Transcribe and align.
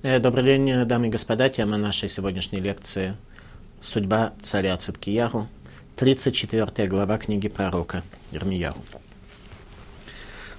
Э, 0.00 0.20
добрый 0.20 0.44
день, 0.44 0.84
дамы 0.84 1.08
и 1.08 1.10
господа. 1.10 1.48
Тема 1.48 1.76
нашей 1.76 2.08
сегодняшней 2.08 2.60
лекции– 2.60 3.16
«Судьба 3.80 4.32
царя 4.40 4.76
Циткияру», 4.76 5.48
34 5.96 6.86
глава 6.86 7.18
книги 7.18 7.48
пророка 7.48 8.04
Ирмияру. 8.30 8.78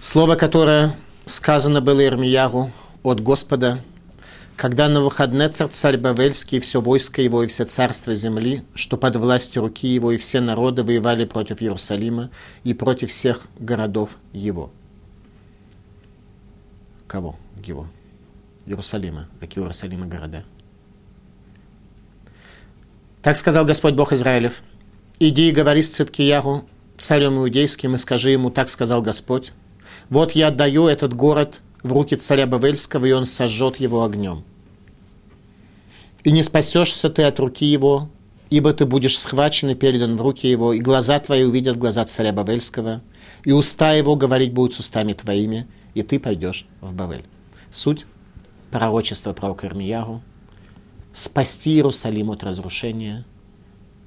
Слово, 0.01 0.35
которое 0.35 0.93
сказано 1.25 1.79
было 1.79 2.05
Ирмияру 2.05 2.69
от 3.01 3.21
Господа, 3.21 3.79
когда 4.57 4.89
на 4.89 4.99
выходные 4.99 5.47
царь 5.47 5.95
Бавельский 5.95 6.57
и 6.57 6.61
все 6.61 6.81
войско 6.81 7.21
его 7.21 7.41
и 7.41 7.47
все 7.47 7.63
царства 7.63 8.13
земли, 8.15 8.65
что 8.75 8.97
под 8.97 9.15
властью 9.15 9.61
руки 9.61 9.87
его 9.87 10.11
и 10.11 10.17
все 10.17 10.41
народы 10.41 10.83
воевали 10.83 11.23
против 11.23 11.61
Иерусалима 11.61 12.29
и 12.65 12.73
против 12.73 13.09
всех 13.09 13.43
городов 13.57 14.17
его. 14.33 14.69
Кого 17.07 17.37
его? 17.65 17.87
Иерусалима. 18.69 19.27
Какие 19.39 19.63
Иерусалима 19.63 20.05
города? 20.05 20.43
Так 23.23 23.35
сказал 23.35 23.65
Господь 23.65 23.95
Бог 23.95 24.13
Израилев. 24.13 24.61
Иди 25.19 25.49
и 25.49 25.51
говори 25.51 25.81
с 25.81 25.89
Циткияру, 25.89 26.65
царем 26.97 27.39
иудейским, 27.39 27.95
и 27.95 27.97
скажи 27.97 28.29
ему, 28.29 28.51
так 28.51 28.69
сказал 28.69 29.01
Господь. 29.01 29.53
Вот 30.09 30.33
я 30.33 30.47
отдаю 30.49 30.87
этот 30.87 31.13
город 31.13 31.61
в 31.81 31.91
руки 31.91 32.15
царя 32.15 32.45
Бавельского, 32.45 33.05
и 33.05 33.11
он 33.11 33.25
сожжет 33.25 33.77
его 33.77 34.03
огнем. 34.03 34.43
И 36.23 36.31
не 36.31 36.43
спасешься 36.43 37.09
ты 37.09 37.23
от 37.23 37.39
руки 37.39 37.65
его, 37.65 38.09
ибо 38.49 38.71
ты 38.73 38.85
будешь 38.85 39.17
схвачен 39.17 39.69
и 39.69 39.75
передан 39.75 40.15
в 40.15 40.21
руки 40.21 40.47
его, 40.47 40.73
и 40.73 40.79
глаза 40.79 41.19
твои 41.19 41.43
увидят 41.43 41.77
глаза 41.77 42.05
царя 42.05 42.33
Бавельского, 42.33 43.01
и 43.43 43.51
уста 43.51 43.93
его 43.93 44.15
говорить 44.15 44.53
будут 44.53 44.75
с 44.75 44.79
устами 44.79 45.13
твоими, 45.13 45.67
и 45.95 46.03
ты 46.03 46.19
пойдешь 46.19 46.67
в 46.81 46.93
Бавель. 46.93 47.25
Суть 47.71 48.05
пророчества 48.71 49.33
пророка 49.33 49.67
Ирмияру 49.67 50.21
спасти 51.13 51.71
Иерусалим 51.71 52.31
от 52.31 52.43
разрушения, 52.43 53.25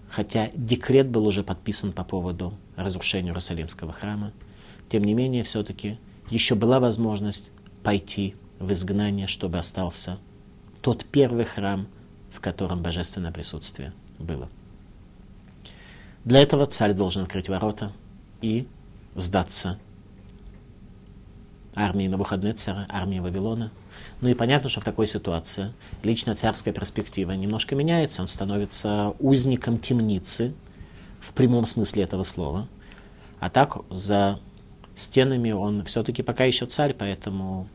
хотя 0.08 0.50
декрет 0.54 1.08
был 1.08 1.26
уже 1.26 1.42
подписан 1.42 1.92
по 1.92 2.04
поводу 2.04 2.54
разрушения 2.76 3.28
Иерусалимского 3.30 3.92
храма, 3.92 4.32
тем 4.88 5.04
не 5.04 5.14
менее, 5.14 5.42
все-таки 5.42 5.98
еще 6.30 6.54
была 6.54 6.80
возможность 6.80 7.50
пойти 7.82 8.36
в 8.58 8.72
изгнание, 8.72 9.26
чтобы 9.26 9.58
остался 9.58 10.18
тот 10.80 11.04
первый 11.04 11.44
храм, 11.44 11.88
в 12.30 12.40
котором 12.40 12.82
божественное 12.82 13.32
присутствие 13.32 13.92
было. 14.18 14.48
Для 16.24 16.40
этого 16.40 16.66
царь 16.66 16.92
должен 16.92 17.22
открыть 17.22 17.48
ворота 17.48 17.92
и 18.40 18.68
сдаться 19.16 19.78
армии 21.74 22.06
Навуходнецера, 22.06 22.86
армии 22.88 23.18
Вавилона. 23.18 23.70
Ну 24.20 24.28
и 24.28 24.34
понятно, 24.34 24.68
что 24.68 24.80
в 24.80 24.84
такой 24.84 25.06
ситуации 25.06 25.72
лично 26.02 26.34
царская 26.34 26.72
перспектива 26.72 27.32
немножко 27.32 27.74
меняется. 27.74 28.22
Он 28.22 28.28
становится 28.28 29.14
узником 29.18 29.78
темницы, 29.78 30.54
в 31.20 31.32
прямом 31.32 31.66
смысле 31.66 32.02
этого 32.02 32.24
слова. 32.24 32.68
А 33.40 33.48
так 33.48 33.78
за 33.90 34.38
стенами 34.94 35.52
он 35.52 35.84
все-таки 35.84 36.22
пока 36.22 36.44
еще 36.44 36.66
царь, 36.66 36.94
поэтому 36.94 37.68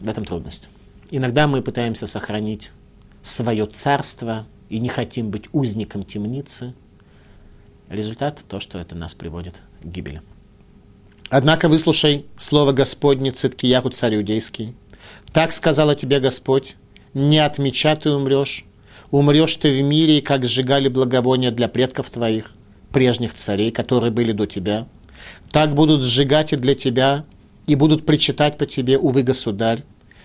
в 0.00 0.08
этом 0.08 0.24
трудность. 0.24 0.70
Иногда 1.10 1.46
мы 1.46 1.62
пытаемся 1.62 2.06
сохранить 2.06 2.70
свое 3.22 3.66
царство 3.66 4.46
и 4.68 4.78
не 4.78 4.88
хотим 4.88 5.30
быть 5.30 5.46
узником 5.52 6.04
темницы. 6.04 6.74
Результат 7.88 8.44
то, 8.48 8.60
что 8.60 8.78
это 8.78 8.94
нас 8.94 9.14
приводит 9.14 9.60
к 9.82 9.84
гибели. 9.84 10.22
Однако 11.30 11.68
выслушай 11.68 12.26
слово 12.36 12.72
Господне 12.72 13.30
Циткияху, 13.30 13.90
царь 13.90 14.16
иудейский. 14.16 14.74
Так 15.32 15.52
сказала 15.52 15.94
тебе 15.94 16.18
Господь, 16.18 16.76
не 17.14 17.38
от 17.38 17.58
меча 17.58 17.94
ты 17.94 18.10
умрешь, 18.10 18.64
умрешь 19.12 19.54
ты 19.54 19.80
в 19.80 19.82
мире, 19.84 20.22
как 20.22 20.44
сжигали 20.44 20.88
благовония 20.88 21.52
для 21.52 21.68
предков 21.68 22.10
твоих, 22.10 22.52
прежних 22.92 23.34
царей, 23.34 23.70
которые 23.70 24.10
были 24.10 24.32
до 24.32 24.46
тебя. 24.46 24.88
Так 25.52 25.74
будут 25.76 26.02
сжигать 26.02 26.52
и 26.52 26.56
для 26.56 26.74
тебя, 26.74 27.24
и 27.68 27.76
будут 27.76 28.04
причитать 28.04 28.58
по 28.58 28.66
тебе, 28.66 28.98
увы, 28.98 29.22
государь, 29.22 29.84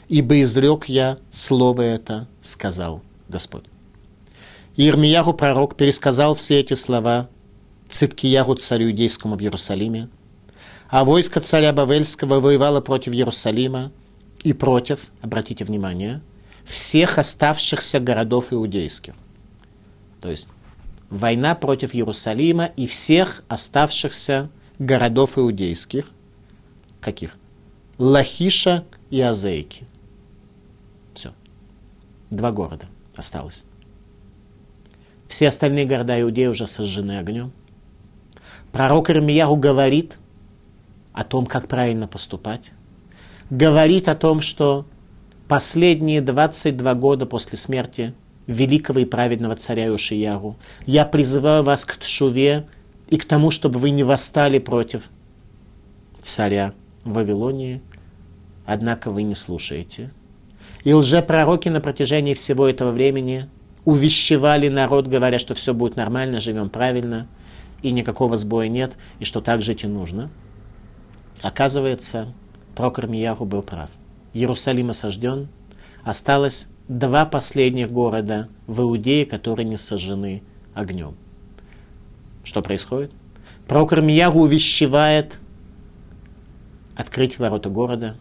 ибо 0.10 0.42
изрек 0.42 0.86
я 0.86 1.20
слово 1.30 1.84
это, 1.84 2.28
сказал 2.42 3.04
Господь. 3.30 3.66
Ирмияху 4.76 5.34
пророк 5.34 5.78
пересказал 5.78 6.34
все 6.34 6.60
эти 6.60 6.74
слова 6.74 7.30
Циткияру 7.90 8.56
царю 8.56 8.88
иудейскому 8.88 9.36
в 9.36 9.42
Иерусалиме, 9.42 10.10
а 10.90 11.04
войско 11.04 11.40
царя 11.42 11.74
Бавельского 11.74 12.40
воевало 12.40 12.82
против 12.82 13.14
Иерусалима 13.14 13.92
и 14.44 14.54
против, 14.54 15.08
обратите 15.22 15.66
внимание, 15.66 16.22
всех 16.64 17.18
оставшихся 17.18 18.00
городов 18.00 18.54
иудейских. 18.54 19.14
То 20.22 20.30
есть 20.30 20.48
война 21.10 21.56
против 21.56 21.96
Иерусалима 21.96 22.66
и 22.66 22.88
всех 22.88 23.44
оставшихся 23.48 24.50
городов 24.78 25.38
иудейских. 25.38 26.10
Каких? 27.02 27.36
Лахиша 27.98 28.84
и 29.10 29.22
Азейки. 29.22 29.86
Все. 31.14 31.34
Два 32.30 32.52
города 32.52 32.86
осталось. 33.16 33.66
Все 35.28 35.48
остальные 35.48 35.86
города 35.86 36.20
Иудеи 36.22 36.48
уже 36.48 36.68
сожжены 36.68 37.18
огнем. 37.18 37.52
Пророк 38.72 39.10
Ирмияху 39.10 39.56
говорит– 39.56 40.20
о 41.16 41.24
том, 41.24 41.46
как 41.46 41.70
правильно 41.70 42.08
поступать, 42.08 42.74
говорит 43.50 44.10
о 44.10 44.16
том, 44.16 44.42
что 44.42 44.86
последние 45.48 46.22
22 46.22 46.94
года 46.96 47.26
после 47.26 47.58
смерти 47.58 48.14
великого 48.48 49.00
и 49.00 49.06
праведного 49.06 49.56
царя 49.56 49.92
Ушияру 49.94 50.58
я 50.86 51.06
призываю 51.06 51.64
вас 51.64 51.86
к 51.86 51.98
Тшуве 51.98 52.68
и 53.10 53.18
к 53.18 53.24
тому, 53.24 53.50
чтобы 53.50 53.80
вы 53.80 53.92
не 53.92 54.04
восстали 54.04 54.60
против 54.60 55.04
царя 56.20 56.74
Вавилонии, 57.06 57.82
однако 58.66 59.10
вы 59.10 59.24
не 59.24 59.36
слушаете. 59.36 60.12
И 60.84 60.94
лжепророки 60.94 61.70
на 61.70 61.80
протяжении 61.80 62.34
всего 62.34 62.68
этого 62.68 62.92
времени 62.92 63.48
увещевали 63.86 64.68
народ, 64.68 65.08
говоря, 65.08 65.40
что 65.40 65.54
все 65.54 65.74
будет 65.74 65.96
нормально, 65.96 66.42
живем 66.42 66.70
правильно, 66.70 67.28
и 67.82 67.92
никакого 67.92 68.36
сбоя 68.36 68.68
нет, 68.68 68.98
и 69.20 69.26
что 69.26 69.40
так 69.40 69.62
жить 69.62 69.86
и 69.86 69.88
нужно– 69.88 70.30
Оказывается, 71.46 72.34
Прокор 72.74 73.06
Мияру 73.06 73.46
был 73.46 73.62
прав. 73.62 73.92
Иерусалим 74.34 74.90
осажден, 74.90 75.48
осталось 76.04 76.70
два 76.88 77.28
последних 77.28 77.92
города 77.92 78.50
в 78.66 78.82
Иудее, 78.82 79.28
которые 79.28 79.68
не 79.68 79.78
сожжены 79.78 80.42
огнем. 80.74 81.16
Что 82.44 82.64
происходит? 82.64 83.12
Прокор 83.68 84.02
Мияру 84.02 84.40
увещевает 84.40 85.38
открыть 86.98 87.38
ворота 87.38 87.70
города. 87.70 88.18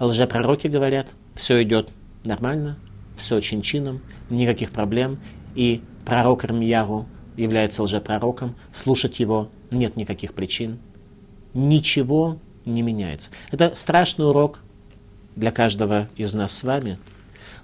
Лжепророки 0.00 0.66
говорят, 0.66 1.06
все 1.36 1.62
идет 1.62 1.90
нормально, 2.24 2.78
все 3.16 3.38
чин-чином, 3.38 4.00
никаких 4.28 4.72
проблем. 4.72 5.20
И 5.54 5.82
пророк 6.04 6.44
Ирмияру 6.44 7.06
является 7.36 7.84
лжепророком, 7.84 8.56
слушать 8.72 9.20
его 9.20 9.50
нет 9.70 9.94
никаких 9.94 10.34
причин 10.34 10.80
ничего 11.54 12.38
не 12.64 12.82
меняется. 12.82 13.30
Это 13.50 13.74
страшный 13.74 14.26
урок 14.26 14.60
для 15.36 15.50
каждого 15.50 16.08
из 16.16 16.34
нас 16.34 16.52
с 16.52 16.62
вами. 16.62 16.98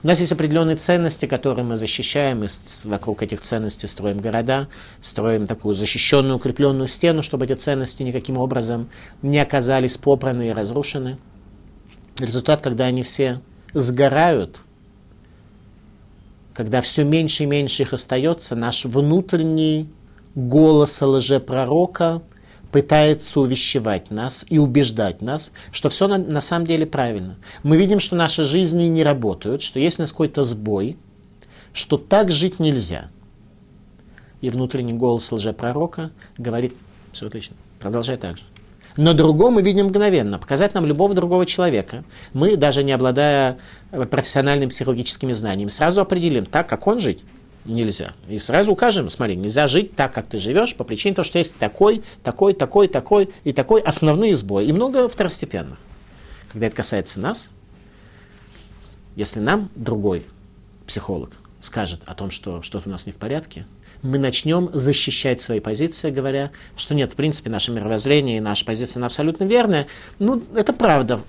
У 0.03 0.07
нас 0.07 0.19
есть 0.19 0.33
определенные 0.33 0.77
ценности, 0.77 1.27
которые 1.27 1.65
мы 1.65 1.77
защищаем, 1.77 2.43
и 2.43 2.49
вокруг 2.85 3.23
этих 3.23 3.43
ценностей 3.43 3.87
строим 3.87 4.19
города, 4.19 4.69
строим 5.03 5.47
такую 5.47 5.75
защищенную, 5.75 6.37
укрепленную 6.37 6.89
стену, 6.89 7.23
чтобы 7.23 7.45
эти 7.45 7.53
ценности 7.53 8.03
никаким 8.03 8.39
образом 8.39 8.89
не 9.21 9.39
оказались 9.39 9.99
попраны 9.99 10.49
и 10.49 10.53
разрушены. 10.53 11.19
Результат, 12.19 12.63
когда 12.63 12.87
они 12.87 13.03
все 13.03 13.43
сгорают, 13.75 14.63
когда 16.55 16.81
все 16.81 17.05
меньше 17.05 17.45
и 17.45 17.47
меньше 17.47 17.83
их 17.83 17.93
остается, 17.93 18.57
наш 18.57 18.87
внутренний 18.87 19.91
голос 20.35 21.01
лжепророка 21.03 22.23
пытается 22.73 23.41
увещевать 23.41 24.11
нас 24.11 24.45
и 24.49 24.59
убеждать 24.59 25.23
нас, 25.23 25.53
что 25.73 25.89
все 25.89 26.09
на, 26.09 26.19
на 26.19 26.41
самом 26.41 26.67
деле 26.67 26.87
правильно. 26.87 27.37
Мы 27.63 27.77
видим, 27.77 28.01
что 28.01 28.17
наши 28.17 28.45
жизни 28.45 28.85
не 28.85 29.03
работают, 29.03 29.63
что 29.63 29.81
есть 29.81 29.99
у 29.99 30.03
нас 30.03 30.13
какой-то 30.13 30.45
сбой, 30.45 30.97
что 31.73 31.97
так 31.97 32.31
жить 32.31 32.59
нельзя. 32.59 33.11
И 34.41 34.51
внутренний 34.51 34.93
голос 34.95 35.31
лжепророка 35.31 36.11
говорит, 36.39 36.75
все 37.13 37.27
отлично, 37.27 37.57
продолжай 37.79 38.17
так 38.17 38.39
же. 38.39 38.45
Но 38.97 39.15
другого 39.15 39.51
мы 39.51 39.63
видим 39.63 39.87
мгновенно. 39.87 40.39
Показать 40.39 40.75
нам 40.75 40.85
любого 40.85 41.15
другого 41.15 41.47
человека. 41.47 42.05
Мы, 42.33 42.57
даже 42.57 42.83
не 42.83 42.93
обладая 42.93 43.59
профессиональными 43.91 44.69
психологическими 44.69 45.33
знаниями, 45.33 45.69
сразу 45.69 46.01
определим, 46.01 46.45
так, 46.45 46.69
как 46.69 46.87
он 46.87 47.01
жить, 47.01 47.23
нельзя. 47.65 48.15
И 48.29 48.39
сразу 48.39 48.73
укажем, 48.73 49.09
смотри, 49.11 49.37
нельзя 49.37 49.69
жить 49.69 49.95
так, 49.95 50.13
как 50.15 50.27
ты 50.27 50.39
живешь, 50.39 50.75
по 50.75 50.85
причине 50.85 51.15
того, 51.15 51.25
что 51.25 51.39
есть 51.39 51.57
такой, 51.57 52.03
такой, 52.23 52.55
такой, 52.55 52.89
такой 52.89 53.31
и 53.45 53.53
такой 53.53 53.81
основные 53.83 54.37
сбои, 54.37 54.67
и 54.67 54.73
много 54.73 55.09
второстепенных. 55.09 55.79
Когда 56.53 56.67
это 56.67 56.77
касается 56.77 57.21
нас, 57.21 57.51
Если 59.17 59.41
нам 59.41 59.71
другой 59.75 60.25
психолог 60.87 61.33
скажет 61.61 62.01
о 62.07 62.15
том, 62.15 62.31
что 62.31 62.63
что-то 62.63 62.89
у 62.89 62.93
нас 62.93 63.07
не 63.07 63.13
в 63.13 63.17
порядке, 63.17 63.67
мы 64.03 64.19
начнем 64.19 64.71
защищать 64.73 65.43
свои 65.43 65.61
позиции, 65.61 66.11
говоря, 66.11 66.53
что 66.77 66.95
нет, 66.95 67.13
в 67.13 67.17
принципе, 67.17 67.51
наше 67.51 67.71
мировоззрение 67.71 68.39
и 68.39 68.41
наша 68.41 68.65
позиция 68.65 69.01
она 69.01 69.07
абсолютно 69.07 69.45
верная. 69.45 69.89
Ну, 70.19 70.43
это 70.55 70.73
правда. 70.73 71.21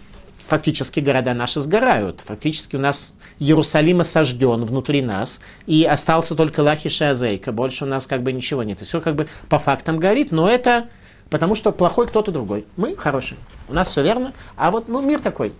Фактически 0.51 0.99
города 0.99 1.33
наши 1.33 1.61
сгорают. 1.61 2.19
Фактически 2.19 2.75
у 2.75 2.79
нас 2.79 3.15
Иерусалим 3.39 4.01
осажден 4.01 4.65
внутри 4.65 5.01
нас, 5.01 5.39
и 5.65 5.85
остался 5.85 6.35
только 6.35 6.59
Лахиш 6.59 6.99
и 6.99 7.05
Азейка. 7.05 7.53
Больше 7.53 7.85
у 7.85 7.87
нас 7.87 8.05
как 8.05 8.21
бы 8.21 8.33
ничего 8.33 8.61
нет. 8.61 8.81
И 8.81 8.83
все 8.83 8.99
как 8.99 9.15
бы 9.15 9.29
по 9.47 9.59
фактам 9.59 9.97
горит, 9.97 10.33
но 10.33 10.49
это 10.49 10.89
потому 11.29 11.55
что 11.55 11.71
плохой 11.71 12.05
кто-то 12.05 12.33
другой. 12.33 12.65
Мы 12.75 12.97
хорошие. 12.97 13.37
У 13.69 13.73
нас 13.73 13.87
все 13.91 14.03
верно. 14.03 14.33
А 14.57 14.71
вот 14.71 14.89
ну, 14.89 14.99
мир 14.99 15.21
такой. 15.21 15.53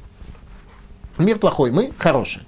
Мир 1.18 1.40
плохой, 1.40 1.72
мы 1.72 1.94
хорошие. 1.98 2.44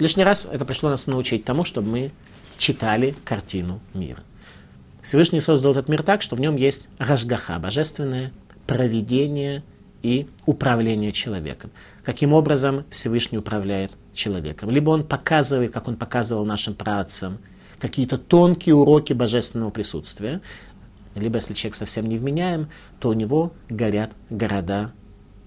Лишний 0.00 0.24
раз 0.24 0.44
это 0.50 0.64
пришло 0.64 0.90
нас 0.90 1.06
научить 1.06 1.44
тому, 1.44 1.64
чтобы 1.64 1.88
мы 1.88 2.12
читали 2.58 3.14
картину 3.24 3.80
мира. 3.94 4.24
Всевышний 5.02 5.40
создал 5.40 5.70
этот 5.70 5.88
мир 5.88 6.02
так, 6.02 6.22
что 6.22 6.34
в 6.34 6.40
нем 6.40 6.56
есть 6.56 6.88
рожгаха, 6.98 7.60
божественное 7.60 8.32
проведение 8.66 9.62
и 10.06 10.28
управление 10.46 11.10
человеком. 11.10 11.72
Каким 12.04 12.32
образом 12.32 12.84
Всевышний 12.90 13.38
управляет 13.38 13.90
человеком? 14.14 14.70
Либо 14.70 14.90
он 14.90 15.02
показывает, 15.02 15.72
как 15.72 15.88
он 15.88 15.96
показывал 15.96 16.44
нашим 16.44 16.74
працам, 16.74 17.38
какие-то 17.80 18.16
тонкие 18.16 18.76
уроки 18.76 19.12
божественного 19.12 19.70
присутствия, 19.70 20.40
либо 21.16 21.36
если 21.36 21.54
человек 21.54 21.74
совсем 21.74 22.06
не 22.08 22.18
вменяем, 22.18 22.68
то 23.00 23.08
у 23.08 23.14
него 23.14 23.52
горят 23.68 24.12
города 24.30 24.92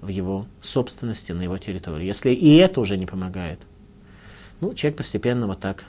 в 0.01 0.09
его 0.09 0.45
собственности, 0.59 1.31
на 1.31 1.43
его 1.43 1.57
территории. 1.57 2.05
Если 2.05 2.31
и 2.31 2.55
это 2.57 2.81
уже 2.81 2.97
не 2.97 3.05
помогает, 3.05 3.61
ну, 4.59 4.73
человек 4.73 4.97
постепенно 4.97 5.47
вот 5.47 5.61
так 5.61 5.85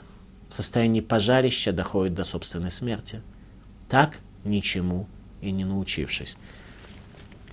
в 0.47 0.53
состоянии 0.53 1.01
пожарища 1.01 1.73
доходит 1.73 2.13
до 2.13 2.23
собственной 2.23 2.71
смерти. 2.71 3.21
Так 3.89 4.19
ничему 4.45 5.07
и 5.41 5.51
не 5.51 5.65
научившись. 5.65 6.37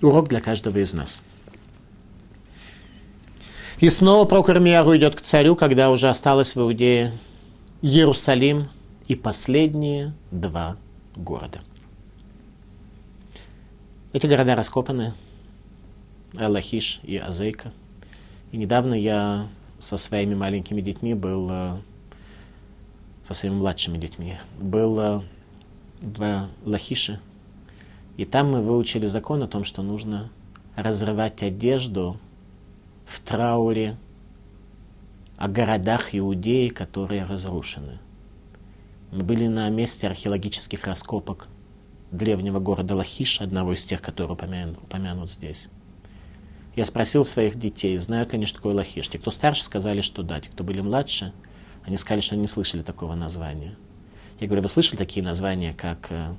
Урок 0.01 0.29
для 0.29 0.41
каждого 0.41 0.77
из 0.77 0.93
нас. 0.93 1.21
И 3.79 3.89
снова 3.89 4.25
прокор 4.25 4.59
Мияру 4.59 4.95
идет 4.97 5.15
к 5.15 5.21
царю, 5.21 5.55
когда 5.55 5.89
уже 5.89 6.09
осталось 6.09 6.55
в 6.55 6.59
Иудее 6.59 7.13
Иерусалим 7.81 8.69
и 9.07 9.15
последние 9.15 10.13
два 10.31 10.75
города. 11.15 11.59
Эти 14.11 14.27
города 14.27 14.55
раскопаны, 14.55 15.13
Лахиш 16.33 16.99
и 17.03 17.17
Азейка. 17.17 17.71
И 18.51 18.57
недавно 18.57 18.93
я 18.93 19.47
со 19.79 19.97
своими 19.97 20.35
маленькими 20.35 20.81
детьми 20.81 21.13
был 21.13 21.47
э, 21.49 21.77
со 23.23 23.33
своими 23.33 23.55
младшими 23.55 23.97
детьми, 23.97 24.37
был 24.59 25.23
в 26.01 26.49
Лахише. 26.65 27.19
И 28.19 28.25
там 28.25 28.51
мы 28.51 28.61
выучили 28.61 29.05
закон 29.05 29.43
о 29.43 29.47
том, 29.47 29.63
что 29.63 29.81
нужно 29.81 30.29
разрывать 30.75 31.41
одежду 31.41 32.17
в 33.05 33.21
трауре 33.21 33.95
о 35.37 35.47
городах 35.47 36.13
Иудеи, 36.13 36.67
которые 36.67 37.23
разрушены. 37.23 37.99
Мы 39.13 39.23
были 39.23 39.47
на 39.47 39.69
месте 39.69 40.05
археологических 40.05 40.85
раскопок 40.85 41.47
древнего 42.11 42.59
города 42.59 42.93
Лахиш, 42.93 43.39
одного 43.39 43.73
из 43.73 43.85
тех, 43.85 44.01
которые 44.01 44.33
упомянут, 44.33 44.77
упомянут 44.83 45.31
здесь. 45.31 45.69
Я 46.75 46.83
спросил 46.83 47.23
своих 47.23 47.57
детей, 47.57 47.95
знают 47.95 48.33
ли 48.33 48.39
они, 48.39 48.47
что 48.47 48.57
такое 48.57 48.75
Лахиш. 48.75 49.07
Те, 49.07 49.17
кто 49.17 49.31
старше, 49.31 49.63
сказали, 49.63 50.01
что 50.01 50.23
да. 50.23 50.41
Те, 50.41 50.49
кто 50.49 50.65
были 50.65 50.81
младше– 50.81 51.31
они 51.89 51.97
сказали, 51.97 52.21
что 52.21 52.35
не 52.35 52.47
слышали 52.47 52.81
такого 52.81 53.15
названия. 53.15 53.75
Я 54.39 54.47
говорю, 54.47 54.63
вы 54.63 54.69
слышали 54.69 54.97
такие 54.97 55.25
названия, 55.25 55.73
как 55.73 56.07
э, 56.11 56.33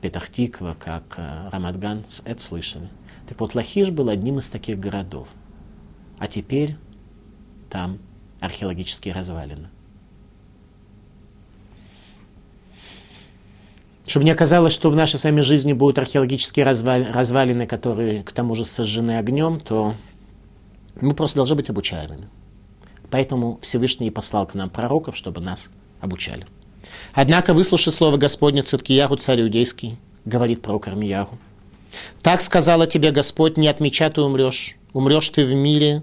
Петахтиква, 0.00 0.76
как 0.78 1.14
э, 1.16 1.48
Рамадган? 1.50 2.04
Это 2.24 2.42
слышали. 2.42 2.88
Так 3.28 3.40
вот, 3.40 3.54
Лахиш 3.54 3.90
был 3.90 4.08
одним 4.08 4.38
из 4.38 4.50
таких 4.50 4.78
городов. 4.78 5.28
А 6.18 6.28
теперь 6.28 6.76
там 7.70 7.98
археологические 8.40 9.14
развалины. 9.14 9.68
Чтобы 14.06 14.24
не 14.24 14.30
оказалось, 14.30 14.72
что 14.72 14.88
в 14.88 14.96
нашей 14.96 15.18
с 15.18 15.24
вами 15.24 15.40
жизни 15.40 15.72
будут 15.72 15.98
археологические 15.98 16.64
развалины, 16.64 17.66
которые 17.66 18.22
к 18.22 18.30
тому 18.30 18.54
же 18.54 18.64
сожжены 18.64 19.18
огнем, 19.18 19.58
то 19.58 19.94
мы 21.00 21.12
просто 21.12 21.36
должны 21.36 21.56
быть 21.56 21.68
обучаемыми. 21.68 22.28
Поэтому 23.10 23.58
Всевышний 23.62 24.10
послал 24.10 24.46
к 24.46 24.54
нам 24.54 24.70
пророков, 24.70 25.16
чтобы 25.16 25.40
нас 25.40 25.70
обучали. 26.00 26.46
Однако, 27.12 27.54
выслушай 27.54 27.92
слово 27.92 28.16
Господня 28.16 28.62
Циткияру, 28.62 29.16
царь 29.16 29.42
иудейский, 29.42 29.96
говорит 30.24 30.62
пророк 30.62 30.88
Армияру. 30.88 31.38
Так 32.22 32.40
сказала 32.40 32.86
тебе 32.86 33.10
Господь, 33.10 33.56
не 33.56 33.68
отмеча 33.68 34.10
ты 34.10 34.20
умрешь, 34.20 34.76
умрешь 34.92 35.30
ты 35.30 35.44
в 35.44 35.54
мире, 35.54 36.02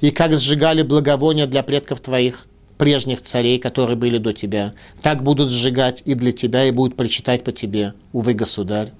и 0.00 0.10
как 0.10 0.36
сжигали 0.36 0.82
благовония 0.82 1.46
для 1.46 1.62
предков 1.62 2.00
твоих, 2.00 2.46
прежних 2.78 3.22
царей, 3.22 3.58
которые 3.58 3.96
были 3.96 4.18
до 4.18 4.32
тебя, 4.32 4.74
так 5.02 5.22
будут 5.22 5.50
сжигать 5.50 6.02
и 6.04 6.14
для 6.14 6.32
тебя, 6.32 6.64
и 6.64 6.70
будут 6.70 6.96
причитать 6.96 7.44
по 7.44 7.52
тебе, 7.52 7.94
увы, 8.12 8.34
государь. 8.34 8.92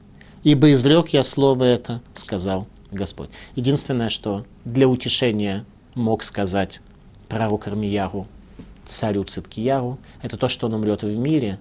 Ибо 0.45 0.73
изрек 0.73 1.09
я 1.09 1.23
слово 1.23 1.65
это, 1.65 2.01
сказал 2.15 2.67
Господь. 2.93 3.31
Единственное, 3.57 4.11
что 4.11 4.45
для 4.65 4.89
утешения 4.89 5.65
мог 5.95 6.23
сказать 6.23 6.81
пророк 7.29 7.67
Армияру, 7.67 8.29
царю 8.87 9.25
Циткияру, 9.25 9.99
это 10.23 10.37
то, 10.37 10.49
что 10.49 10.67
он 10.67 10.75
умрет 10.75 11.03
в 11.03 11.17
мире, 11.17 11.59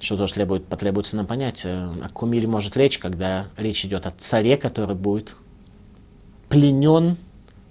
что 0.00 0.16
тоже 0.16 0.34
требует, 0.34 0.66
потребуется 0.66 1.16
нам 1.16 1.26
понять, 1.26 1.62
э, 1.64 1.92
о 2.02 2.08
каком 2.08 2.30
мире 2.30 2.46
может 2.46 2.76
речь, 2.76 2.98
когда 2.98 3.46
речь 3.56 3.84
идет 3.84 4.06
о 4.06 4.12
царе, 4.12 4.56
который 4.56 4.96
будет 4.96 5.36
пленен 6.48 7.16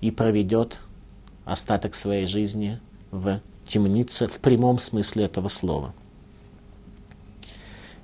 и 0.01 0.11
проведет 0.11 0.79
остаток 1.45 1.95
своей 1.95 2.27
жизни 2.27 2.79
в 3.11 3.41
темнице 3.67 4.27
в 4.27 4.39
прямом 4.39 4.79
смысле 4.79 5.25
этого 5.25 5.47
слова. 5.47 5.93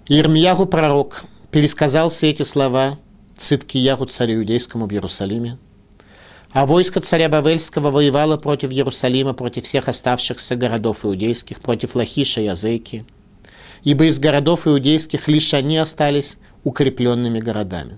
Ирмияру 0.08 0.66
пророк 0.66 1.26
пересказал 1.52 2.10
все 2.10 2.30
эти 2.30 2.44
слова 2.44 3.00
Циткияру 3.38 4.06
царю 4.06 4.36
иудейскому 4.40 4.88
в 4.88 4.92
Иерусалиме, 4.92 5.58
а 6.56 6.66
войско 6.66 7.02
царя 7.02 7.28
Бавельского 7.28 7.92
воевало 7.92 8.38
против 8.38 8.72
Иерусалима, 8.72 9.34
против 9.34 9.65
всех 9.65 9.89
оставшихся 9.89 10.56
городов 10.56 11.06
иудейских, 11.06 11.60
против 11.60 11.96
Лахиша 11.96 12.39
и 12.39 12.48
Азейки. 12.48 13.06
Ибо 13.84 14.06
из 14.06 14.20
городов 14.20 14.65
иудейских 14.65 15.27
лишь 15.27 15.53
они 15.53 15.75
остались 15.75 16.38
укрепленными 16.63 17.41
городами. 17.41 17.98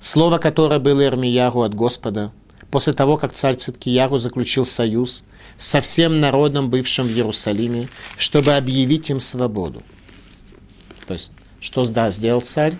Слово, 0.00 0.38
которое 0.38 0.78
было 0.78 1.04
Ирмияру 1.04 1.60
от 1.60 1.74
Господа, 1.74 2.32
после 2.70 2.94
того, 2.94 3.18
как 3.18 3.34
царь 3.34 3.56
Циткияру 3.56 4.16
заключил 4.16 4.64
союз 4.64 5.24
со 5.58 5.82
всем 5.82 6.20
народом, 6.20 6.70
бывшим 6.70 7.06
в 7.06 7.10
Иерусалиме, 7.10 7.90
чтобы 8.16 8.54
объявить 8.54 9.10
им 9.10 9.20
свободу. 9.20 9.82
То 11.06 11.12
есть, 11.12 11.32
что 11.60 11.84
сделал 11.84 12.40
царь 12.40 12.78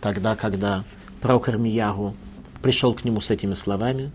тогда, 0.00 0.36
когда 0.36 0.84
пророк 1.20 1.48
Ирмияру 1.48 2.14
пришел 2.62 2.94
к 2.94 3.04
нему 3.04 3.20
с 3.20 3.30
этими 3.30 3.54
словами, 3.54 4.10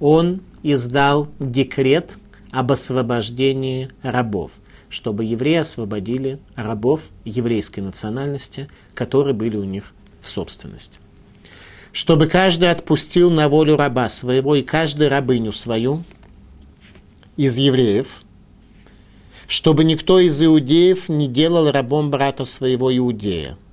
он 0.00 0.42
издал 0.62 1.28
декрет 1.38 2.18
об 2.50 2.72
освобождении 2.72 3.88
рабов, 4.02 4.50
чтобы 4.90 5.24
евреи 5.24 5.56
освободили 5.56 6.38
рабов 6.54 7.02
еврейской 7.24 7.80
национальности, 7.80 8.68
которые 8.94 9.34
были 9.34 9.56
у 9.56 9.64
них 9.64 9.94
в 10.20 10.28
собственности. 10.28 11.00
Чтобы 11.92 12.26
каждый 12.26 12.70
отпустил 12.70 13.30
на 13.30 13.48
волю 13.48 13.76
раба 13.76 14.08
своего 14.08 14.54
и 14.54 14.62
каждую 14.62 15.08
рабыню 15.08 15.52
свою 15.52 16.04
из 17.36 17.56
евреев, 17.56 18.22
чтобы 19.46 19.84
никто 19.84 20.18
из 20.18 20.42
иудеев 20.42 21.08
не 21.08 21.28
делал 21.28 21.70
рабом 21.70 22.10
брата 22.10 22.44
своего 22.44 22.94
иудея– 22.94 23.56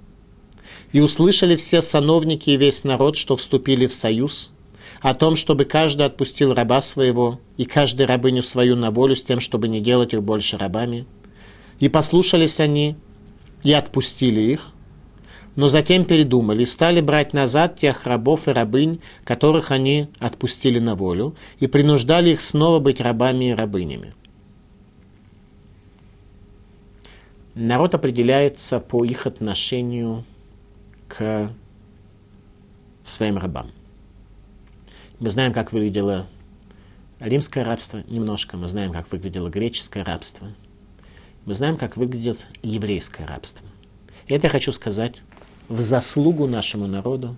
и 0.93 1.01
услышали 1.01 1.55
все 1.57 1.81
сановники 1.81 2.51
и 2.51 2.57
весь 2.57 2.83
народ, 2.83 3.17
что 3.17 3.35
вступили 3.35 3.87
в 3.87 3.93
союз, 3.93 4.53
о 5.01 5.13
том, 5.15 5.35
чтобы 5.35 5.65
каждый 5.65 6.05
отпустил 6.05 6.53
раба 6.53 6.81
своего 6.81 7.41
и 7.57 7.65
каждый 7.65 8.05
рабыню 8.05 8.43
свою 8.43 8.75
на 8.77 8.91
волю 8.91 9.15
с 9.15 9.23
тем, 9.23 9.41
чтобы 9.41 9.67
не 9.67 9.81
делать 9.81 10.13
их 10.13 10.23
больше 10.23 10.57
рабами. 10.57 11.05
И 11.79 11.89
послушались 11.89 12.59
они, 12.59 12.95
и 13.63 13.73
отпустили 13.73 14.39
их, 14.39 14.69
но 15.55 15.67
затем 15.67 16.05
передумали 16.05 16.61
и 16.61 16.67
стали 16.67 17.01
брать 17.01 17.33
назад 17.33 17.77
тех 17.77 18.05
рабов 18.05 18.47
и 18.47 18.51
рабынь, 18.51 19.01
которых 19.23 19.71
они 19.71 20.09
отпустили 20.19 20.79
на 20.79 20.95
волю, 20.95 21.35
и 21.59 21.67
принуждали 21.67 22.29
их 22.29 22.41
снова 22.41 22.79
быть 22.79 23.01
рабами 23.01 23.49
и 23.49 23.53
рабынями. 23.53 24.13
Народ 27.55 27.93
определяется 27.93 28.79
по 28.79 29.05
их 29.05 29.27
отношению 29.27 30.23
к 31.15 31.51
своим 33.03 33.37
рабам. 33.37 33.71
Мы 35.19 35.29
знаем, 35.29 35.53
как 35.53 35.71
выглядела 35.71 36.27
римское 37.19 37.63
рабство 37.63 38.01
немножко, 38.07 38.57
мы 38.57 38.67
знаем, 38.67 38.91
как 38.91 39.11
выглядело 39.11 39.49
греческое 39.49 40.03
рабство, 40.03 40.47
мы 41.45 41.53
знаем, 41.53 41.77
как 41.77 41.97
выглядит 41.97 42.47
еврейское 42.63 43.27
рабство. 43.27 43.67
И 44.25 44.33
это 44.33 44.47
я 44.47 44.51
хочу 44.51 44.71
сказать 44.71 45.21
в 45.69 45.79
заслугу 45.81 46.47
нашему 46.47 46.87
народу, 46.87 47.37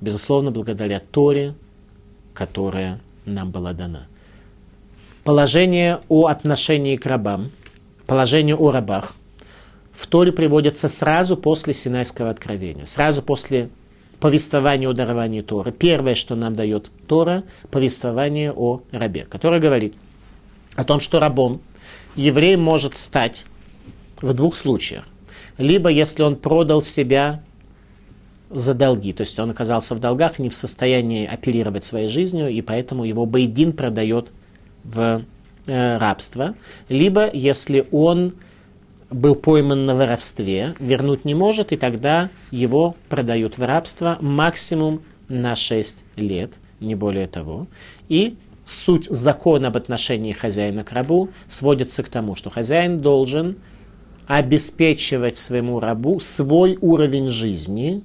безусловно, 0.00 0.50
благодаря 0.50 0.98
Торе, 0.98 1.54
которая 2.32 2.98
нам 3.26 3.50
была 3.50 3.74
дана. 3.74 4.06
Положение 5.22 6.00
о 6.08 6.28
отношении 6.28 6.96
к 6.96 7.04
рабам, 7.04 7.50
положение 8.06 8.56
о 8.56 8.70
рабах 8.70 9.16
в 10.02 10.08
Торе 10.08 10.32
приводится 10.32 10.88
сразу 10.88 11.36
после 11.36 11.72
Синайского 11.72 12.30
откровения, 12.30 12.86
сразу 12.86 13.22
после 13.22 13.68
повествования 14.18 14.88
о 14.88 14.92
даровании 14.92 15.42
Торы. 15.42 15.70
Первое, 15.70 16.16
что 16.16 16.34
нам 16.34 16.54
дает 16.54 16.90
Тора, 17.06 17.44
повествование 17.70 18.52
о 18.52 18.82
рабе, 18.90 19.26
которое 19.30 19.60
говорит 19.60 19.94
о 20.74 20.82
том, 20.82 20.98
что 20.98 21.20
рабом 21.20 21.60
еврей 22.16 22.56
может 22.56 22.96
стать 22.96 23.46
в 24.20 24.34
двух 24.34 24.56
случаях. 24.56 25.04
Либо 25.56 25.88
если 25.88 26.24
он 26.24 26.34
продал 26.34 26.82
себя 26.82 27.44
за 28.50 28.74
долги, 28.74 29.12
то 29.12 29.20
есть 29.20 29.38
он 29.38 29.50
оказался 29.50 29.94
в 29.94 30.00
долгах, 30.00 30.40
не 30.40 30.48
в 30.48 30.54
состоянии 30.56 31.26
оперировать 31.26 31.84
своей 31.84 32.08
жизнью, 32.08 32.48
и 32.48 32.60
поэтому 32.60 33.04
его 33.04 33.24
Бейдин 33.24 33.72
продает 33.72 34.32
в 34.82 35.22
э, 35.66 35.96
рабство, 35.98 36.56
либо 36.88 37.30
если 37.32 37.86
он 37.92 38.34
был 39.12 39.34
пойман 39.34 39.86
на 39.86 39.94
воровстве, 39.94 40.74
вернуть 40.78 41.24
не 41.24 41.34
может, 41.34 41.72
и 41.72 41.76
тогда 41.76 42.30
его 42.50 42.96
продают 43.08 43.58
в 43.58 43.64
рабство 43.64 44.18
максимум 44.20 45.02
на 45.28 45.56
6 45.56 46.04
лет, 46.16 46.52
не 46.80 46.94
более 46.94 47.26
того. 47.26 47.66
И 48.08 48.36
суть 48.64 49.06
закона 49.10 49.68
об 49.68 49.76
отношении 49.76 50.32
хозяина 50.32 50.84
к 50.84 50.92
рабу 50.92 51.30
сводится 51.48 52.02
к 52.02 52.08
тому, 52.08 52.36
что 52.36 52.50
хозяин 52.50 52.98
должен 52.98 53.56
обеспечивать 54.26 55.36
своему 55.36 55.80
рабу 55.80 56.20
свой 56.20 56.78
уровень 56.80 57.28
жизни 57.28 58.02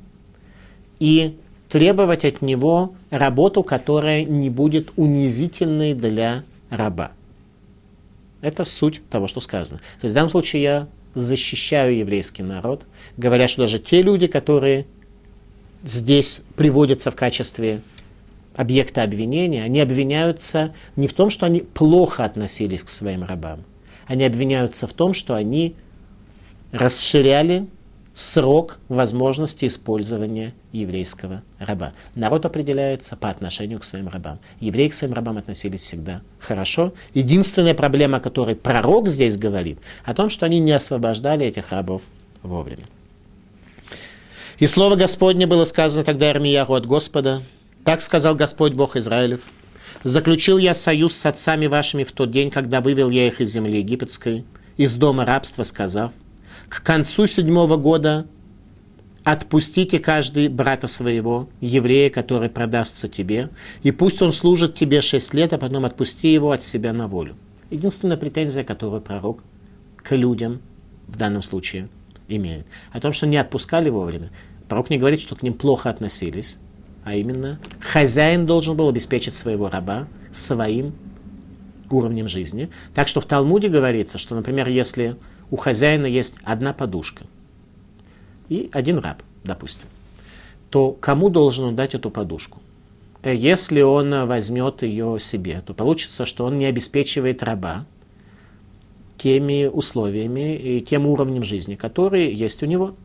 и 1.00 1.38
требовать 1.70 2.26
от 2.26 2.42
него 2.42 2.94
работу, 3.12 3.64
которая 3.64 4.24
не 4.24 4.50
будет 4.50 4.92
унизительной 4.96 5.94
для 5.94 6.44
раба. 6.70 7.12
Это 8.42 8.66
суть 8.66 9.02
того, 9.10 9.28
что 9.28 9.42
сказано. 9.42 9.80
То 10.00 10.06
есть 10.06 10.14
в 10.14 10.16
данном 10.16 10.32
случае 10.32 10.62
я 10.64 10.88
защищаю 11.18 11.98
еврейский 11.98 12.44
народ, 12.44 12.86
говоря, 13.18 13.48
что 13.48 13.64
даже 13.64 13.80
те 13.80 14.02
люди, 14.02 14.28
которые 14.28 14.86
здесь 15.84 16.42
приводятся 16.56 17.12
в 17.12 17.16
качестве 17.16 17.82
объекта 18.56 19.04
обвинения, 19.04 19.64
они 19.64 19.80
обвиняются 19.80 20.74
не 20.96 21.08
в 21.08 21.14
том, 21.14 21.30
что 21.30 21.46
они 21.46 21.62
плохо 21.62 22.24
относились 22.26 22.84
к 22.84 22.90
своим 22.90 23.24
рабам, 23.24 23.64
они 24.08 24.24
обвиняются 24.24 24.88
в 24.88 24.94
том, 24.94 25.14
что 25.14 25.36
они 25.36 25.76
расширяли 26.72 27.68
срок 28.18 28.80
возможности 28.90 29.68
использования 29.68 30.56
еврейского 30.72 31.44
раба. 31.60 31.94
Народ 32.16 32.48
определяется 32.48 33.16
по 33.16 33.30
отношению 33.30 33.80
к 33.80 33.84
своим 33.84 34.08
рабам. 34.08 34.40
Евреи 34.60 34.88
к 34.88 34.96
своим 34.96 35.14
рабам 35.14 35.38
относились 35.38 35.84
всегда 35.84 36.22
хорошо. 36.40 36.94
Единственная 37.14 37.76
проблема, 37.76 38.18
о 38.18 38.20
которой 38.20 38.56
пророк 38.56 39.08
здесь 39.08 39.38
говорит, 39.38 39.78
о 40.04 40.16
том, 40.16 40.32
что 40.32 40.48
они 40.48 40.58
не 40.60 40.72
освобождали 40.72 41.46
этих 41.46 41.70
рабов 41.70 42.02
вовремя. 42.42 42.86
И 44.58 44.66
слово 44.66 44.96
Господне 44.96 45.46
было 45.46 45.66
сказано 45.66 46.04
тогда 46.04 46.32
Армияху 46.32 46.74
от 46.74 46.88
Господа. 46.88 47.44
Так 47.84 48.02
сказал 48.02 48.34
Господь 48.34 48.74
Бог 48.74 48.96
Израилев. 48.96 49.42
Заключил 50.04 50.58
я 50.58 50.74
союз 50.74 51.16
с 51.16 51.24
отцами 51.28 51.68
вашими 51.68 52.04
в 52.04 52.12
тот 52.12 52.32
день, 52.32 52.50
когда 52.50 52.82
вывел 52.82 53.12
я 53.12 53.28
их 53.28 53.42
из 53.42 53.52
земли 53.52 53.78
египетской, 53.78 54.44
из 54.76 54.96
дома 54.96 55.24
рабства, 55.24 55.62
сказав– 55.62 56.12
к 56.70 56.84
концу 56.84 57.28
седьмого 57.28 57.78
года 57.78 58.28
отпустите 59.24 60.00
каждый 60.00 60.48
брата 60.48 60.88
своего, 60.88 61.50
еврея, 61.60 62.10
который 62.10 62.50
продастся 62.50 63.08
тебе, 63.08 63.50
и 63.84 63.92
пусть 63.92 64.22
он 64.22 64.32
служит 64.32 64.76
тебе 64.76 65.02
шесть 65.02 65.34
лет, 65.34 65.54
а 65.54 65.58
потом 65.58 65.86
отпусти 65.86 66.34
его 66.34 66.52
от 66.52 66.64
себя 66.64 66.94
на 66.94 67.08
волю. 67.08 67.36
Единственная 67.70 68.18
претензия, 68.18 68.64
которую 68.64 69.02
пророк 69.02 69.44
к 69.98 70.16
людям 70.16 70.62
в 71.08 71.18
данном 71.18 71.44
случае 71.44 71.90
имеет. 72.30 72.66
О 72.92 73.00
том, 73.00 73.12
что 73.14 73.28
не 73.28 73.38
отпускали 73.38 73.90
вовремя. 73.90 74.32
Пророк 74.70 74.90
не 74.90 74.98
говорит, 74.98 75.22
что 75.22 75.36
к 75.36 75.44
ним 75.44 75.54
плохо 75.54 75.90
относились, 75.90 76.58
а 77.04 77.16
именно 77.16 77.60
хозяин 77.80 78.46
должен 78.46 78.76
был 78.76 78.90
обеспечить 78.90 79.36
своего 79.36 79.70
раба 79.70 80.08
своим 80.32 80.94
уровнем 81.90 82.28
жизни. 82.28 82.70
Так 82.94 83.08
что 83.08 83.22
в 83.22 83.26
Талмуде 83.26 83.70
говорится, 83.70 84.18
что, 84.18 84.36
например, 84.36 84.68
если 84.68 85.16
у 85.52 85.56
хозяина 85.58 86.06
есть 86.06 86.36
одна 86.44 86.74
подушка 86.74 87.26
и 88.50 88.70
один 88.74 89.00
раб, 89.00 89.24
допустим, 89.44 89.90
то 90.70 90.92
кому 90.92 91.30
должен 91.30 91.66
он 91.66 91.76
дать 91.76 91.96
эту 91.96 92.10
подушку? 92.10 92.60
Э, 93.24 93.36
если 93.36 93.82
он 93.82 94.28
возьмет 94.28 94.84
ее 94.84 95.20
себе, 95.20 95.62
то 95.66 95.74
получится, 95.74 96.26
что 96.26 96.46
он 96.46 96.58
не 96.58 96.66
обеспечивает 96.66 97.44
раба 97.44 97.86
теми 99.18 99.66
условиями 99.66 100.56
и 100.56 100.82
тем 100.82 101.08
уровнем 101.08 101.44
жизни, 101.44 101.76
которые 101.76 102.34
есть 102.34 102.62
у 102.64 102.66
него. 102.66 102.96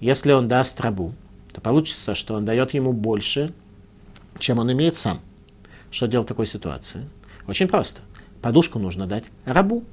Если 0.00 0.32
он 0.32 0.48
даст 0.48 0.80
рабу, 0.80 1.14
то 1.52 1.60
получится, 1.60 2.14
что 2.14 2.34
он 2.34 2.44
дает 2.44 2.74
ему 2.74 2.92
больше, 2.92 3.52
чем 4.38 4.58
он 4.58 4.70
имеет 4.72 4.96
сам. 4.96 5.20
Что 5.90 6.06
делать 6.06 6.26
в 6.26 6.28
такой 6.28 6.46
ситуации? 6.46 7.08
Очень 7.46 7.68
просто. 7.68 8.02
Подушку 8.42 8.78
нужно 8.78 9.06
дать 9.06 9.24
рабу. 9.44 9.84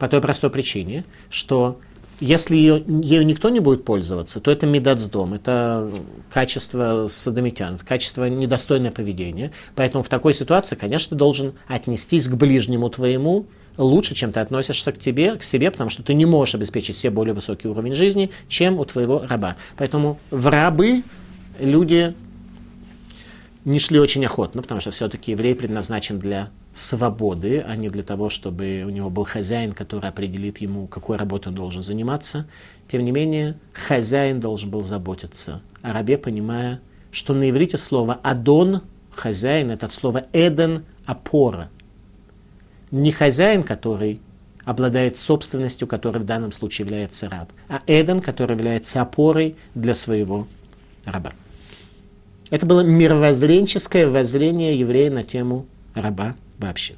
По 0.00 0.08
той 0.08 0.20
простой 0.20 0.50
причине, 0.50 1.04
что 1.28 1.78
если 2.20 2.56
ее, 2.56 2.82
ею 2.86 3.24
никто 3.24 3.50
не 3.50 3.60
будет 3.60 3.84
пользоваться, 3.84 4.40
то 4.40 4.50
это 4.50 4.66
медацдом, 4.66 5.34
это 5.34 5.92
качество 6.32 7.06
садомитян, 7.06 7.78
качество 7.78 8.28
недостойное 8.28 8.90
поведение. 8.90 9.52
Поэтому 9.74 10.02
в 10.02 10.08
такой 10.08 10.32
ситуации, 10.32 10.74
конечно, 10.74 11.10
ты 11.10 11.16
должен 11.16 11.52
отнестись 11.68 12.28
к 12.28 12.34
ближнему 12.34 12.88
твоему 12.88 13.44
лучше, 13.76 14.14
чем 14.14 14.32
ты 14.32 14.40
относишься 14.40 14.90
к 14.92 14.98
тебе, 14.98 15.36
к 15.36 15.42
себе, 15.42 15.70
потому 15.70 15.90
что 15.90 16.02
ты 16.02 16.14
не 16.14 16.24
можешь 16.24 16.54
обеспечить 16.54 16.96
себе 16.96 17.10
более 17.10 17.34
высокий 17.34 17.68
уровень 17.68 17.94
жизни, 17.94 18.30
чем 18.48 18.80
у 18.80 18.84
твоего 18.86 19.24
раба. 19.28 19.56
Поэтому 19.76 20.18
в 20.30 20.46
рабы 20.46 21.02
люди 21.58 22.14
не 23.66 23.78
шли 23.78 24.00
очень 24.00 24.24
охотно, 24.24 24.62
потому 24.62 24.80
что 24.80 24.90
все-таки 24.92 25.32
еврей 25.32 25.54
предназначен 25.54 26.18
для 26.18 26.48
свободы, 26.74 27.64
а 27.66 27.76
не 27.76 27.88
для 27.88 28.02
того, 28.02 28.30
чтобы 28.30 28.84
у 28.86 28.90
него 28.90 29.10
был 29.10 29.24
хозяин, 29.24 29.72
который 29.72 30.08
определит 30.08 30.58
ему, 30.58 30.86
какой 30.86 31.16
работой 31.16 31.48
он 31.48 31.54
должен 31.54 31.82
заниматься. 31.82 32.46
Тем 32.90 33.04
не 33.04 33.12
менее, 33.12 33.58
хозяин 33.72 34.40
должен 34.40 34.70
был 34.70 34.82
заботиться 34.82 35.62
о 35.82 35.92
рабе, 35.92 36.16
понимая, 36.18 36.80
что 37.10 37.34
на 37.34 37.50
иврите 37.50 37.76
слово 37.76 38.14
«адон»– 38.22 38.82
хозяин, 39.14 39.70
это 39.70 39.86
от 39.86 39.92
слова 39.92 40.26
«эден»– 40.32 40.84
опора. 41.06 41.70
Не 42.90 43.12
хозяин, 43.12 43.62
который 43.62 44.20
обладает 44.64 45.16
собственностью, 45.16 45.88
который 45.88 46.20
в 46.20 46.24
данном 46.24 46.52
случае 46.52 46.86
является 46.86 47.28
раб, 47.28 47.50
а 47.68 47.82
Эден, 47.86 48.20
который 48.20 48.56
является 48.56 49.00
опорой 49.00 49.56
для 49.74 49.94
своего 49.94 50.46
раба. 51.04 51.32
Это 52.50 52.66
было 52.66 52.82
мировоззренческое 52.82 54.08
воззрение 54.08 54.78
еврея 54.78 55.10
на 55.10 55.22
тему 55.22 55.66
раба 55.94 56.36
вообще. 56.60 56.94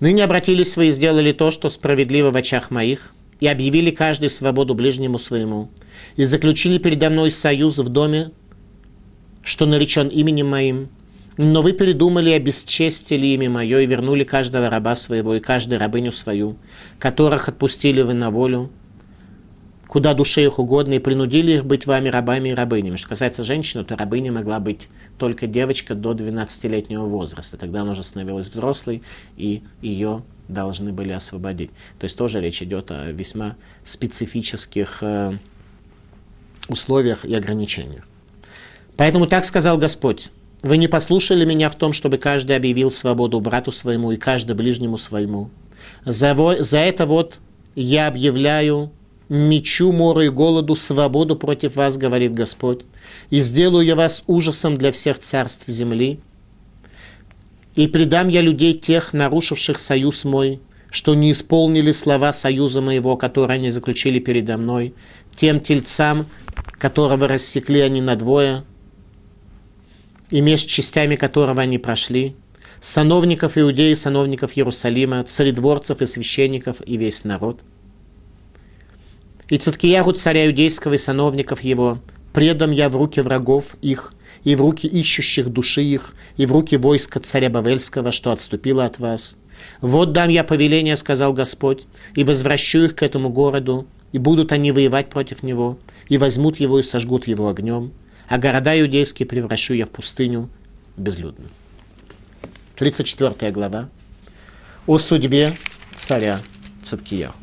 Ныне 0.00 0.24
обратились 0.24 0.76
вы 0.76 0.88
и 0.88 0.90
сделали 0.90 1.32
то, 1.32 1.50
что 1.50 1.70
справедливо 1.70 2.30
в 2.30 2.36
очах 2.36 2.70
моих, 2.70 3.14
и 3.40 3.48
объявили 3.48 3.90
каждый 3.90 4.30
свободу 4.30 4.74
ближнему 4.74 5.18
своему, 5.18 5.70
и 6.16 6.24
заключили 6.24 6.78
передо 6.78 7.10
мной 7.10 7.30
союз 7.30 7.78
в 7.78 7.88
доме, 7.88 8.30
что 9.42 9.66
наречен 9.66 10.08
именем 10.08 10.48
моим, 10.48 10.88
но 11.36 11.62
вы 11.62 11.72
передумали 11.72 12.30
и 12.30 12.34
обесчестили 12.34 13.28
имя 13.28 13.50
мое, 13.50 13.80
и 13.80 13.86
вернули 13.86 14.24
каждого 14.24 14.68
раба 14.68 14.94
своего 14.94 15.34
и 15.34 15.40
каждую 15.40 15.80
рабыню 15.80 16.12
свою, 16.12 16.56
которых 16.98 17.48
отпустили 17.48 18.02
вы 18.02 18.12
на 18.12 18.30
волю, 18.30 18.70
куда 19.92 20.14
душе 20.14 20.42
их 20.42 20.58
угодно, 20.58 20.94
и 20.94 20.98
принудили 20.98 21.52
их 21.52 21.66
быть 21.66 21.84
вами 21.84 22.08
рабами 22.08 22.48
и 22.48 22.54
рабынями. 22.54 22.96
Что 22.96 23.10
касается 23.10 23.42
женщины, 23.42 23.84
то 23.84 23.94
рабыня 23.94 24.32
могла 24.32 24.58
быть 24.58 24.88
только 25.18 25.46
девочка 25.46 25.94
до 25.94 26.12
12-летнего 26.12 27.04
возраста. 27.04 27.58
Тогда 27.58 27.82
она 27.82 27.92
уже 27.92 28.02
становилась 28.02 28.48
взрослой, 28.48 29.02
и 29.36 29.62
ее 29.82 30.22
должны 30.48 30.94
были 30.94 31.12
освободить. 31.12 31.72
То 31.98 32.04
есть 32.04 32.16
тоже 32.16 32.40
речь 32.40 32.62
идет 32.62 32.90
о 32.90 33.12
весьма 33.12 33.56
специфических 33.84 35.02
э, 35.02 35.36
условиях 36.70 37.26
и 37.26 37.34
ограничениях. 37.34 38.08
Поэтому 38.96 39.26
так 39.26 39.44
сказал 39.44 39.76
Господь. 39.76 40.32
Вы 40.62 40.78
не 40.78 40.88
послушали 40.88 41.44
меня 41.44 41.68
в 41.68 41.76
том, 41.76 41.92
чтобы 41.92 42.16
каждый 42.16 42.56
объявил 42.56 42.90
свободу 42.90 43.42
брату 43.42 43.70
своему 43.72 44.12
и 44.12 44.16
каждый 44.16 44.56
ближнему 44.56 44.96
своему. 44.96 45.50
За, 46.06 46.34
за 46.60 46.78
это 46.78 47.04
вот 47.04 47.40
я 47.74 48.06
объявляю 48.06 48.90
мечу, 49.32 49.92
мору 49.92 50.20
и 50.20 50.28
голоду 50.28 50.76
свободу 50.76 51.36
против 51.36 51.76
вас, 51.76 51.96
говорит 51.96 52.34
Господь, 52.34 52.82
и 53.30 53.40
сделаю 53.40 53.84
я 53.84 53.96
вас 53.96 54.24
ужасом 54.26 54.76
для 54.76 54.92
всех 54.92 55.18
царств 55.20 55.66
земли. 55.68 56.20
И 57.74 57.88
предам 57.88 58.28
я 58.28 58.42
людей 58.42 58.74
тех, 58.74 59.14
нарушивших 59.14 59.78
союз 59.78 60.26
мой, 60.26 60.60
что 60.90 61.14
не 61.14 61.32
исполнили 61.32 61.92
слова 61.92 62.30
союза 62.32 62.82
моего, 62.82 63.16
которые 63.16 63.56
они 63.56 63.70
заключили 63.70 64.18
передо 64.18 64.58
мной, 64.58 64.94
тем 65.34 65.60
тельцам, 65.60 66.26
которого 66.78 67.26
рассекли 67.26 67.80
они 67.80 68.02
надвое, 68.02 68.64
и 70.30 70.42
между 70.42 70.68
частями 70.68 71.16
которого 71.16 71.62
они 71.62 71.78
прошли, 71.78 72.36
сановников 72.82 73.56
Иудеи, 73.56 73.94
сановников 73.94 74.58
Иерусалима, 74.58 75.24
царедворцев 75.24 76.02
и 76.02 76.06
священников 76.06 76.82
и 76.84 76.98
весь 76.98 77.24
народ. 77.24 77.62
И 79.48 79.58
Циткиягу, 79.58 80.12
царя 80.12 80.46
иудейского 80.46 80.94
и 80.94 80.98
сановников 80.98 81.60
его, 81.62 81.98
предам 82.32 82.70
я 82.70 82.88
в 82.88 82.96
руки 82.96 83.20
врагов 83.20 83.76
их, 83.82 84.14
и 84.44 84.56
в 84.56 84.60
руки 84.60 84.86
ищущих 84.86 85.48
души 85.48 85.82
их, 85.82 86.14
и 86.36 86.46
в 86.46 86.52
руки 86.52 86.76
войска 86.76 87.20
царя 87.20 87.50
Бавельского, 87.50 88.12
что 88.12 88.32
отступило 88.32 88.84
от 88.84 88.98
вас. 88.98 89.36
Вот 89.80 90.12
дам 90.12 90.28
я 90.28 90.44
повеление, 90.44 90.96
сказал 90.96 91.32
Господь, 91.32 91.86
и 92.14 92.24
возвращу 92.24 92.84
их 92.84 92.96
к 92.96 93.02
этому 93.02 93.28
городу, 93.28 93.86
и 94.12 94.18
будут 94.18 94.52
они 94.52 94.72
воевать 94.72 95.08
против 95.08 95.42
него, 95.42 95.78
и 96.08 96.18
возьмут 96.18 96.58
его 96.58 96.78
и 96.78 96.82
сожгут 96.82 97.26
его 97.28 97.48
огнем, 97.48 97.92
а 98.28 98.38
города 98.38 98.78
иудейские 98.78 99.26
превращу 99.26 99.74
я 99.74 99.86
в 99.86 99.90
пустыню 99.90 100.48
безлюдную. 100.96 101.50
34 102.76 103.50
глава 103.52 103.88
о 104.86 104.98
судьбе 104.98 105.56
царя 105.94 106.40
Циткияху. 106.82 107.41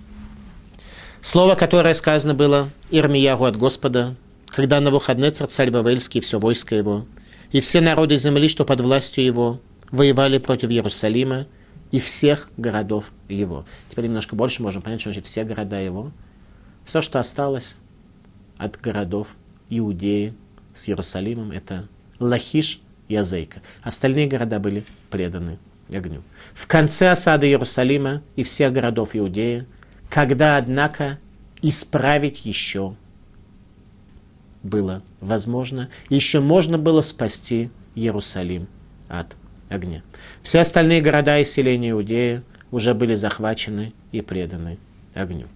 Слово, 1.22 1.56
которое 1.56 1.94
сказано 1.94 2.34
было 2.34 2.70
Ирмиягу 2.92 3.46
от 3.46 3.58
Господа, 3.58 4.16
когда 4.48 4.80
на 4.80 4.90
выходные 4.90 5.32
царь 5.32 5.70
Бавельский 5.70 6.20
и 6.20 6.22
все 6.22 6.40
войско 6.40 6.76
его, 6.76 7.06
и 7.52 7.60
все 7.60 7.82
народы 7.82 8.18
земли, 8.18 8.48
что 8.48 8.66
под 8.66 8.82
властью 8.82 9.26
его, 9.26 9.62
воевали 9.92 10.38
против 10.38 10.70
Иерусалима 10.70 11.48
и 11.92 12.00
всех 12.00 12.50
городов 12.58 13.12
его. 13.28 13.66
Теперь 13.90 14.06
немножко 14.06 14.36
больше 14.36 14.62
можем 14.62 14.82
понять, 14.82 15.02
что 15.02 15.10
значит 15.10 15.26
все 15.26 15.44
города 15.44 15.80
его. 15.80 16.12
Все, 16.86 17.02
что 17.02 17.20
осталось 17.20 17.80
от 18.58 18.80
городов 18.80 19.30
Иудеи 19.70 20.34
с 20.74 20.88
Иерусалимом, 20.88 21.52
это 21.52 21.88
Лахиш 22.20 22.80
и 23.08 23.16
Азейка. 23.16 23.62
Остальные 23.84 24.28
города 24.28 24.60
были 24.60 24.86
преданы 25.10 25.58
огню. 25.94 26.24
В 26.54 26.68
конце 26.68 27.10
осады 27.10 27.48
Иерусалима 27.48 28.22
и 28.36 28.44
всех 28.44 28.74
городов 28.74 29.10
Иудеи, 29.14 29.66
когда, 30.10 30.58
однако, 30.58 31.20
исправить 31.62 32.46
еще 32.46 32.96
было 34.64 35.04
возможно, 35.22 35.90
еще 36.10 36.40
можно 36.40 36.78
было 36.78 37.02
спасти 37.02 37.70
Иерусалим 37.96 38.68
от 39.08 39.36
огня. 39.70 40.04
Все 40.44 40.60
остальные 40.60 41.02
города 41.02 41.40
и 41.40 41.44
селения 41.44 41.92
Иудеи 41.92 42.42
уже 42.72 42.94
были 42.94 43.16
захвачены 43.16 43.94
и 44.12 44.22
преданы 44.22 44.78
огню. 45.14 45.48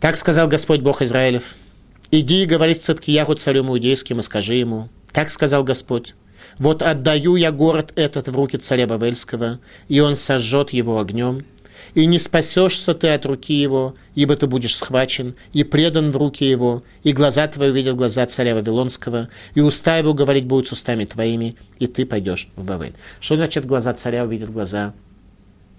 Так 0.00 0.16
сказал 0.16 0.48
Господь 0.48 0.80
Бог 0.80 1.02
Израилев. 1.02 1.56
«Иди 2.10 2.42
и 2.42 2.46
говори 2.46 2.74
Циткияху 2.74 3.34
царем 3.34 3.68
иудейским 3.68 4.20
и 4.20 4.22
скажи 4.22 4.54
ему, 4.54 4.88
так 5.12 5.28
сказал 5.28 5.64
Господь, 5.64 6.14
вот 6.58 6.82
отдаю 6.82 7.36
я 7.36 7.52
город 7.52 7.92
этот 7.96 8.28
в 8.28 8.36
руки 8.36 8.56
царя 8.56 8.86
Бавельского, 8.86 9.60
и 9.88 10.00
он 10.00 10.16
сожжет 10.16 10.70
его 10.70 10.98
огнем, 10.98 11.44
и 11.94 12.06
не 12.06 12.18
спасешься 12.18 12.94
ты 12.94 13.08
от 13.08 13.26
руки 13.26 13.54
его, 13.54 13.94
ибо 14.14 14.36
ты 14.36 14.46
будешь 14.46 14.76
схвачен 14.76 15.34
и 15.52 15.64
предан 15.64 16.10
в 16.10 16.16
руки 16.16 16.44
его, 16.44 16.82
и 17.02 17.12
глаза 17.12 17.46
твои 17.48 17.70
увидят 17.70 17.96
глаза 17.96 18.26
царя 18.26 18.54
Вавилонского, 18.54 19.28
и 19.54 19.60
уста 19.60 19.96
его 19.96 20.14
говорить 20.14 20.46
будут 20.46 20.68
с 20.68 20.72
устами 20.72 21.04
твоими, 21.04 21.56
и 21.78 21.86
ты 21.86 22.06
пойдешь 22.06 22.48
в 22.56 22.64
Бавель. 22.64 22.94
Что 23.20 23.36
значит 23.36 23.66
глаза 23.66 23.94
царя 23.94 24.24
увидят 24.24 24.50
глаза 24.50 24.94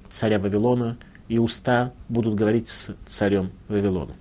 царя 0.09 0.39
Вавилона, 0.39 0.97
и 1.27 1.37
уста 1.37 1.93
будут 2.09 2.35
говорить 2.35 2.67
с 2.67 2.95
царем 3.07 3.51
Вавилона? 3.67 4.13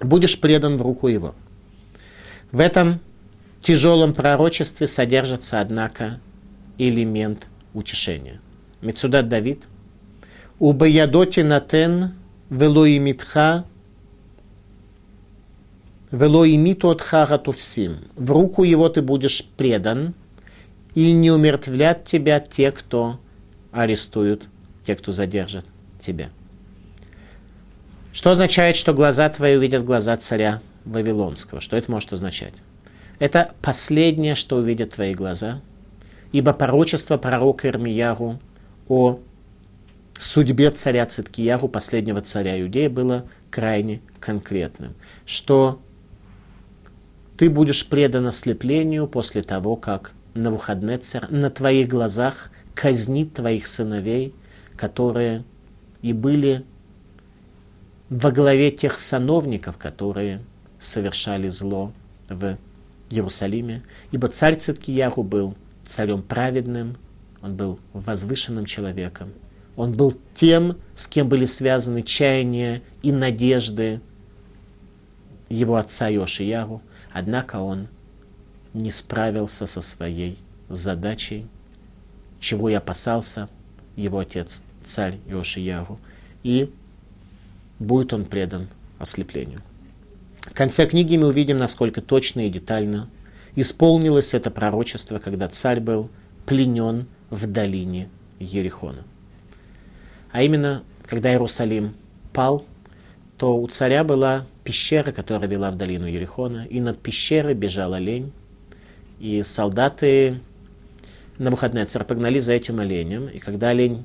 Будешь 0.00 0.40
предан 0.40 0.78
в 0.78 0.82
руку 0.82 1.08
его. 1.08 1.34
В 2.50 2.60
этом 2.60 3.00
тяжелом 3.60 4.14
пророчестве 4.14 4.86
содержится, 4.86 5.60
однако, 5.60 6.20
элемент 6.78 7.46
утешения. 7.74 8.40
Мецудат 8.80 9.28
Давид. 9.28 9.64
Убаядоти 10.62 11.40
натен 11.40 12.12
велоимитха 12.48 13.64
велоимиту 16.12 16.90
от 16.90 17.00
харатувсим. 17.00 17.96
В 18.14 18.30
руку 18.30 18.62
его 18.62 18.88
ты 18.88 19.02
будешь 19.02 19.44
предан, 19.56 20.14
и 20.94 21.10
не 21.10 21.32
умертвлят 21.32 22.04
тебя 22.04 22.38
те, 22.38 22.70
кто 22.70 23.18
арестуют, 23.72 24.44
те, 24.86 24.94
кто 24.94 25.10
задержат 25.10 25.64
тебя. 25.98 26.30
Что 28.12 28.30
означает, 28.30 28.76
что 28.76 28.94
глаза 28.94 29.28
твои 29.30 29.56
увидят 29.56 29.84
глаза 29.84 30.16
царя 30.16 30.60
Вавилонского? 30.84 31.60
Что 31.60 31.76
это 31.76 31.90
может 31.90 32.12
означать? 32.12 32.54
Это 33.18 33.52
последнее, 33.62 34.36
что 34.36 34.58
увидят 34.58 34.90
твои 34.90 35.12
глаза, 35.12 35.60
ибо 36.30 36.52
пророчество 36.52 37.16
пророка 37.16 37.66
Ирмияру 37.66 38.38
о 38.88 39.18
судьбе 40.18 40.70
царя 40.70 41.06
Циткияру, 41.06 41.68
последнего 41.68 42.20
царя 42.20 42.60
Иудеи, 42.60 42.88
было 42.88 43.26
крайне 43.50 44.00
конкретным, 44.20 44.94
что 45.26 45.80
ты 47.36 47.50
будешь 47.50 47.86
предан 47.86 48.26
ослеплению 48.26 49.06
после 49.08 49.42
того, 49.42 49.76
как 49.76 50.12
на 50.34 50.50
выходные 50.50 50.98
царь 50.98 51.26
на 51.28 51.50
твоих 51.50 51.88
глазах 51.88 52.50
казнит 52.74 53.34
твоих 53.34 53.66
сыновей, 53.66 54.34
которые 54.76 55.44
и 56.02 56.12
были 56.12 56.64
во 58.08 58.30
главе 58.30 58.70
тех 58.70 58.98
сановников, 58.98 59.76
которые 59.78 60.40
совершали 60.78 61.48
зло 61.48 61.92
в 62.28 62.58
Иерусалиме, 63.10 63.82
ибо 64.10 64.28
царь 64.28 64.56
Циткияху 64.56 65.22
был 65.22 65.54
царем 65.84 66.22
праведным, 66.22 66.96
он 67.42 67.56
был 67.56 67.78
возвышенным 67.92 68.66
человеком, 68.66 69.32
он 69.76 69.92
был 69.92 70.14
тем, 70.34 70.76
с 70.94 71.06
кем 71.06 71.28
были 71.28 71.44
связаны 71.44 72.02
чаяния 72.02 72.82
и 73.02 73.12
надежды 73.12 74.00
его 75.48 75.76
отца 75.76 76.08
Йошияру, 76.08 76.82
однако 77.10 77.56
он 77.60 77.88
не 78.74 78.90
справился 78.90 79.66
со 79.66 79.82
своей 79.82 80.38
задачей, 80.68 81.46
чего 82.40 82.68
и 82.68 82.74
опасался 82.74 83.48
его 83.96 84.18
отец, 84.18 84.62
царь 84.82 85.18
Йошияру, 85.26 85.98
и 86.42 86.72
будет 87.78 88.12
он 88.12 88.24
предан 88.24 88.68
ослеплению. 88.98 89.62
В 90.40 90.54
конце 90.54 90.86
книги 90.86 91.16
мы 91.16 91.28
увидим, 91.28 91.58
насколько 91.58 92.00
точно 92.00 92.46
и 92.46 92.50
детально 92.50 93.08
исполнилось 93.54 94.34
это 94.34 94.50
пророчество, 94.50 95.18
когда 95.18 95.48
царь 95.48 95.80
был 95.80 96.10
пленен 96.46 97.06
в 97.30 97.46
долине 97.46 98.08
Ерехона. 98.40 99.04
А 100.32 100.42
именно, 100.42 100.82
когда 101.06 101.30
Иерусалим 101.30 101.94
пал, 102.32 102.64
то 103.36 103.56
у 103.56 103.68
царя 103.68 104.02
была 104.02 104.46
пещера, 104.64 105.12
которая 105.12 105.48
вела 105.48 105.70
в 105.70 105.76
долину 105.76 106.06
Ерехона, 106.06 106.64
и 106.64 106.80
над 106.80 106.98
пещерой 106.98 107.54
бежал 107.54 107.92
олень, 107.92 108.32
и 109.20 109.42
солдаты 109.42 110.40
на 111.38 111.50
выходные 111.50 111.84
царь 111.84 112.04
погнали 112.04 112.38
за 112.38 112.54
этим 112.54 112.80
оленем, 112.80 113.28
и 113.28 113.38
когда 113.38 113.68
олень 113.68 114.04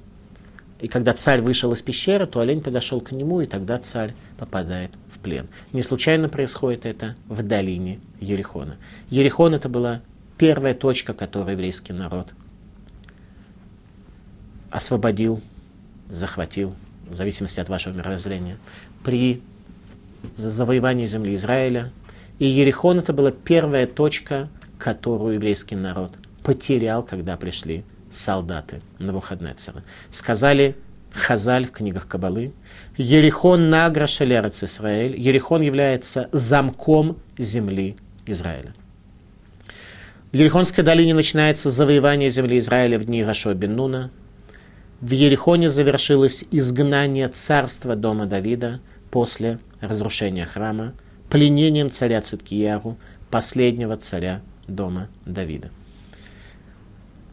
и 0.80 0.88
когда 0.88 1.14
царь 1.14 1.42
вышел 1.42 1.72
из 1.74 1.82
пещеры, 1.82 2.28
то 2.28 2.40
олень 2.40 2.62
подошел 2.62 3.02
к 3.02 3.12
нему, 3.12 3.42
и 3.42 3.48
тогда 3.48 3.80
царь 3.80 4.14
попадает 4.38 4.92
в 5.10 5.18
плен. 5.20 5.48
Не 5.74 5.82
случайно 5.82 6.30
происходит 6.30 6.86
это 6.86 7.16
в 7.28 7.42
долине 7.42 8.00
Ерехона. 8.20 8.76
Ерехон 9.10 9.56
это 9.56 9.70
была 9.70 10.02
первая 10.38 10.76
точка, 10.76 11.16
которую 11.16 11.54
еврейский 11.54 11.94
народ 11.94 12.28
освободил 14.70 15.42
захватил, 16.10 16.76
в 17.08 17.14
зависимости 17.14 17.60
от 17.60 17.70
вашего 17.70 17.94
мировоззрения, 17.94 18.58
при 19.04 19.42
завоевании 20.36 21.06
земли 21.06 21.36
Израиля. 21.36 21.92
И 22.40 22.46
Ерехон 22.46 23.00
это 23.00 23.14
была 23.14 23.32
первая 23.32 23.88
точка, 23.88 24.50
которую 24.78 25.36
еврейский 25.36 25.76
народ 25.76 26.14
потерял, 26.44 27.04
когда 27.04 27.36
пришли 27.38 27.84
солдаты 28.12 28.82
на 29.00 29.14
выходные 29.14 29.54
цары. 29.54 29.84
Сказали 30.12 30.76
Хазаль 31.14 31.66
в 31.66 31.72
книгах 31.72 32.08
Кабалы, 32.08 32.54
Ерехон 32.98 33.70
награ 33.70 34.08
шелерец 34.08 34.64
Израиль. 34.64 35.20
Ерехон 35.20 35.62
является 35.62 36.30
замком 36.32 37.18
земли 37.38 37.98
Израиля. 38.26 38.74
В 40.32 40.36
Ерехонской 40.36 40.84
долине 40.84 41.14
начинается 41.14 41.72
завоевание 41.72 42.30
земли 42.30 42.60
Израиля 42.60 43.00
в 43.00 43.06
дни 43.06 43.24
Рашо 43.24 43.54
бен 43.54 43.76
Нуна, 43.76 44.12
в 45.02 45.12
Ерехоне 45.12 45.70
завершилось 45.70 46.44
изгнание 46.52 47.28
царства 47.28 47.96
дома 47.96 48.26
Давида 48.26 48.80
после 49.12 49.60
разрушения 49.80 50.46
храма, 50.46 50.94
пленением 51.30 51.92
царя 51.92 52.22
Циткияру, 52.22 52.98
последнего 53.30 53.96
царя 53.98 54.42
дома 54.68 55.10
Давида. 55.26 55.70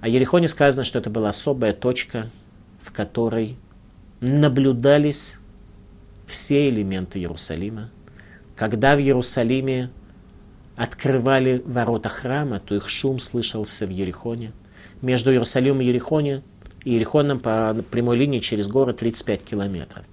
О 0.01 0.09
Ерехоне 0.09 0.49
сказано, 0.49 0.85
что 0.85 0.99
это 0.99 1.09
была 1.09 1.31
особая 1.31 1.73
точка, 1.73 2.27
в 2.83 2.93
которой 2.93 3.57
наблюдались 4.21 5.39
все 6.27 6.69
элементы 6.69 7.19
Иерусалима. 7.19 7.91
Когда 8.57 8.97
в 8.97 9.01
Иерусалиме 9.01 9.91
открывали 10.77 11.63
ворота 11.65 12.11
храма, 12.11 12.61
то 12.61 12.75
их 12.75 12.89
шум 12.89 13.19
слышался 13.19 13.87
в 13.87 13.91
Ерехоне. 13.91 14.53
Между 15.01 15.33
Иерусалимом 15.33 15.81
и 15.81 15.87
Ерехоне 15.87 16.43
и 16.85 16.93
Ерехоном 16.93 17.41
по 17.41 17.75
прямой 17.91 18.17
линии 18.17 18.41
через 18.41 18.69
горы 18.69 18.93
35 18.93 19.43
километров. 19.43 20.05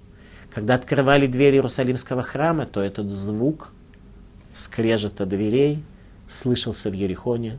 Когда 0.52 0.74
открывали 0.74 1.26
двери 1.26 1.56
Иерусалимского 1.56 2.22
храма, 2.22 2.66
то 2.66 2.80
этот 2.80 3.10
звук 3.10 3.72
скрежета 4.52 5.24
дверей 5.26 5.82
слышался 6.28 6.90
в 6.90 6.94
Ерехоне. 6.94 7.58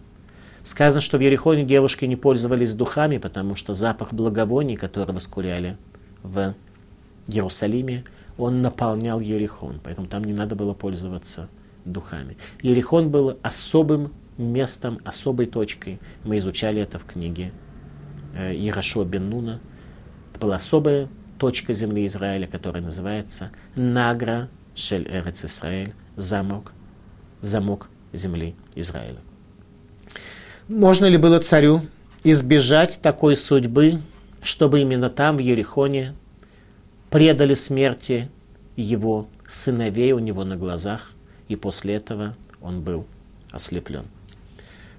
Сказано, 0.63 1.01
что 1.01 1.17
в 1.17 1.21
Ерехоне 1.21 1.63
девушки 1.63 2.05
не 2.05 2.15
пользовались 2.15 2.73
духами, 2.73 3.17
потому 3.17 3.55
что 3.55 3.73
запах 3.73 4.13
благовоний, 4.13 4.77
который 4.77 5.13
воскуряли 5.13 5.77
в 6.21 6.55
Иерусалиме, 7.27 8.05
он 8.37 8.61
наполнял 8.61 9.19
Ерехон, 9.19 9.79
поэтому 9.83 10.07
там 10.07 10.23
не 10.23 10.33
надо 10.33 10.55
было 10.55 10.73
пользоваться 10.73 11.49
духами. 11.85 12.37
Ерехон 12.61 13.09
был 13.09 13.37
особым 13.41 14.13
местом, 14.37 14.99
особой 15.03 15.47
точкой. 15.47 15.99
Мы 16.23 16.37
изучали 16.37 16.81
это 16.81 16.97
в 16.97 17.05
книге 17.05 17.51
Ярошуа 18.33 19.05
бен 19.05 19.29
Нуна. 19.29 19.59
Была 20.39 20.55
особая 20.55 21.07
точка 21.37 21.73
земли 21.73 22.05
Израиля, 22.07 22.47
которая 22.47 22.83
называется 22.83 23.51
Награ 23.75 24.49
Шель 24.75 25.07
Эрец 25.07 25.45
Исраэль, 25.45 25.93
замок, 26.15 26.73
замок 27.41 27.89
земли 28.11 28.55
Израиля. 28.75 29.19
Можно 30.67 31.05
ли 31.05 31.17
было 31.17 31.39
царю 31.39 31.81
избежать 32.23 32.99
такой 33.01 33.35
судьбы, 33.35 33.99
чтобы 34.41 34.81
именно 34.81 35.09
там, 35.09 35.37
в 35.37 35.39
Ерехоне, 35.39 36.13
предали 37.09 37.53
смерти 37.53 38.29
его 38.75 39.27
сыновей 39.45 40.13
у 40.13 40.19
него 40.19 40.43
на 40.43 40.55
глазах, 40.55 41.11
и 41.47 41.55
после 41.55 41.95
этого 41.95 42.35
он 42.61 42.81
был 42.81 43.05
ослеплен. 43.51 44.05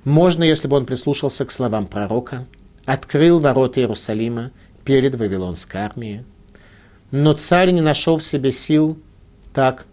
Можно, 0.04 0.44
если 0.44 0.68
бы 0.68 0.76
он 0.76 0.86
прислушался 0.86 1.44
к 1.44 1.50
словам 1.50 1.86
пророка, 1.86 2.46
открыл 2.84 3.40
ворота 3.40 3.80
Иерусалима 3.80 4.50
перед 4.84 5.14
Вавилонской 5.14 5.80
армией, 5.80 6.24
но 7.10 7.32
царь 7.32 7.70
не 7.70 7.80
нашел 7.80 8.18
в 8.18 8.24
себе 8.24 8.52
сил 8.52 8.98
так 9.52 9.86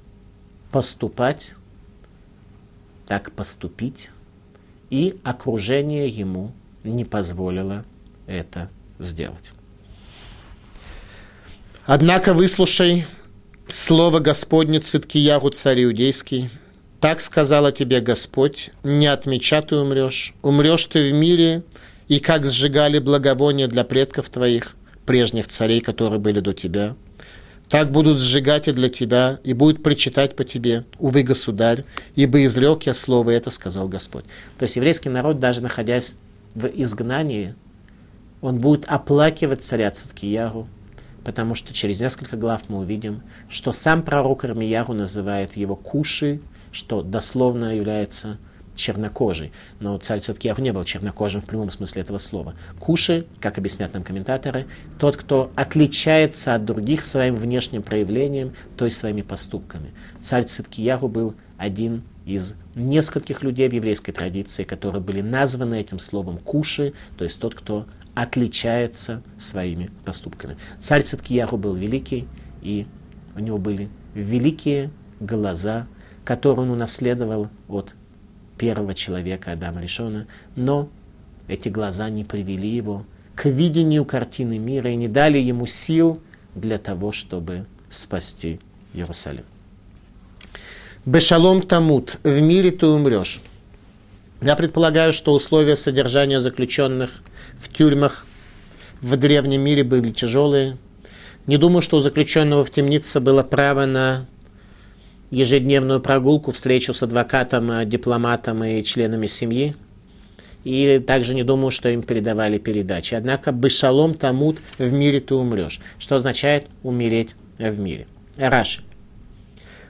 поступать, 0.72 1.56
так 3.06 3.32
поступить, 3.32 4.10
и 4.90 5.18
окружение 5.24 6.08
ему 6.08 6.52
не 6.84 7.06
позволило 7.06 7.86
это 8.28 8.70
сделать. 9.00 9.54
Однако 11.86 12.34
выслушай 12.34 13.06
слово 13.68 14.20
Господне 14.20 14.80
Циткиягу, 14.80 15.50
царь 15.52 15.84
иудейский. 15.84 16.50
Так 17.00 17.22
сказала 17.22 17.72
тебе 17.72 18.00
Господь, 18.00 18.70
не 18.84 19.08
отмеча 19.08 19.62
ты 19.62 19.76
умрешь. 19.76 20.34
Умрешь 20.44 20.86
ты 20.86 21.10
в 21.10 21.14
мире, 21.14 21.64
и 22.12 22.20
как 22.20 22.46
сжигали 22.46 23.00
благовония 23.00 23.70
для 23.70 23.86
предков 23.86 24.30
твоих, 24.30 24.76
прежних 25.06 25.48
царей, 25.48 25.80
которые 25.80 26.20
были 26.20 26.42
до 26.42 26.54
тебя. 26.54 26.98
Так 27.70 27.90
будут 27.94 28.20
сжигать 28.20 28.68
и 28.68 28.74
для 28.74 28.90
тебя, 28.90 29.40
и 29.46 29.54
будут 29.54 29.82
причитать 29.82 30.36
по 30.36 30.44
тебе, 30.44 30.84
увы, 31.00 31.24
государь, 31.24 31.86
ибо 32.16 32.44
изрек 32.44 32.84
я 32.84 32.94
слово 32.94 33.30
это, 33.30 33.50
сказал 33.50 33.88
Господь. 33.88 34.26
То 34.60 34.64
есть 34.64 34.76
еврейский 34.76 35.08
народ, 35.08 35.40
даже 35.40 35.62
находясь 35.62 36.18
в 36.54 36.66
изгнании, 36.66 37.56
он 38.42 38.60
будет 38.60 38.84
оплакивать 38.90 39.62
царя 39.62 39.90
Циткиягу, 39.90 40.68
потому 41.24 41.56
что 41.56 41.74
через 41.74 42.02
несколько 42.02 42.36
глав 42.36 42.64
мы 42.68 42.80
увидим, 42.80 43.22
что 43.48 43.72
сам 43.72 44.04
пророк 44.04 44.44
Армияру 44.44 44.92
называет 44.92 45.56
его 45.56 45.78
Куши, 45.78 46.42
что 46.74 47.04
дословно 47.04 47.74
является 47.74 48.38
чернокожий. 48.76 49.52
Но 49.80 49.98
царь 49.98 50.20
Циткияру 50.20 50.62
не 50.62 50.72
был 50.72 50.84
чернокожим 50.84 51.42
в 51.42 51.46
прямом 51.46 51.72
смысле 51.72 52.02
этого 52.02 52.18
слова. 52.18 52.56
Куши, 52.80 53.26
как 53.40 53.58
объяснят 53.58 53.94
нам 53.94 54.04
комментаторы, 54.04 54.66
тот, 55.00 55.18
кто 55.18 55.52
отличается 55.56 56.56
от 56.56 56.66
других 56.66 57.04
своим 57.04 57.36
внешним 57.36 57.84
проявлением, 57.84 58.54
то 58.78 58.86
есть 58.86 58.98
своими 58.98 59.22
поступками. 59.22 59.92
Царь 60.20 60.46
Циткияру 60.46 61.08
был 61.08 61.36
один 61.58 62.04
из 62.26 62.56
нескольких 62.76 63.44
людей 63.44 63.68
в 63.68 63.74
еврейской 63.74 64.12
традиции, 64.12 64.64
которые 64.64 65.02
были 65.02 65.22
названы 65.22 65.80
этим 65.80 66.00
словом 66.00 66.38
куши, 66.38 66.94
то 67.18 67.24
есть 67.24 67.40
тот, 67.40 67.56
кто 67.56 67.86
отличается 68.14 69.22
своими 69.38 69.90
поступками. 70.06 70.58
Царь 70.80 71.04
Циткияху 71.04 71.58
был 71.58 71.76
великий, 71.76 72.28
и 72.62 72.86
у 73.36 73.40
него 73.40 73.58
были 73.58 73.90
великие 74.14 74.92
глаза, 75.20 75.88
которые 76.26 76.66
он 76.66 76.72
унаследовал 76.72 77.50
от 77.68 77.96
первого 78.62 78.94
человека 78.94 79.54
Адама 79.54 79.82
Лишона, 79.82 80.28
но 80.56 80.88
эти 81.48 81.68
глаза 81.68 82.12
не 82.12 82.24
привели 82.24 82.70
его 82.70 83.08
к 83.34 83.46
видению 83.46 84.06
картины 84.06 84.60
мира 84.60 84.92
и 84.92 84.96
не 84.96 85.08
дали 85.08 85.40
ему 85.40 85.66
сил 85.66 86.22
для 86.54 86.78
того, 86.78 87.12
чтобы 87.12 87.66
спасти 87.90 88.60
Иерусалим. 88.94 89.46
Бешалом 91.06 91.64
тамут, 91.64 92.20
в 92.22 92.40
мире 92.40 92.70
ты 92.70 92.86
умрешь. 92.86 93.42
Я 94.44 94.56
предполагаю, 94.56 95.12
что 95.12 95.34
условия 95.34 95.76
содержания 95.76 96.40
заключенных 96.40 97.24
в 97.58 97.68
тюрьмах 97.74 98.28
в 99.02 99.18
древнем 99.18 99.62
мире 99.62 99.84
были 99.84 100.12
тяжелые. 100.12 100.78
Не 101.48 101.58
думаю, 101.58 101.82
что 101.82 101.98
у 101.98 102.00
заключенного 102.00 102.64
в 102.64 102.70
темнице 102.70 103.22
было 103.22 103.42
право 103.42 103.88
на 103.88 104.28
ежедневную 105.32 106.00
прогулку, 106.00 106.52
встречу 106.52 106.94
с 106.94 107.02
адвокатом, 107.02 107.90
дипломатом 107.90 108.64
и 108.64 108.84
членами 108.84 109.26
семьи. 109.26 109.76
И 110.64 111.00
также 111.00 111.34
не 111.34 111.44
думаю, 111.44 111.72
что 111.72 111.90
им 111.90 112.04
передавали 112.04 112.60
передачи. 112.60 113.16
Однако 113.16 113.52
бешалом 113.52 114.14
тамут 114.14 114.60
в 114.78 114.92
мире 114.92 115.20
ты 115.20 115.34
умрешь. 115.34 115.80
Что 115.98 116.16
означает 116.16 116.68
умереть 116.84 117.36
в 117.58 117.80
мире. 117.80 118.06
Раши. 118.38 118.82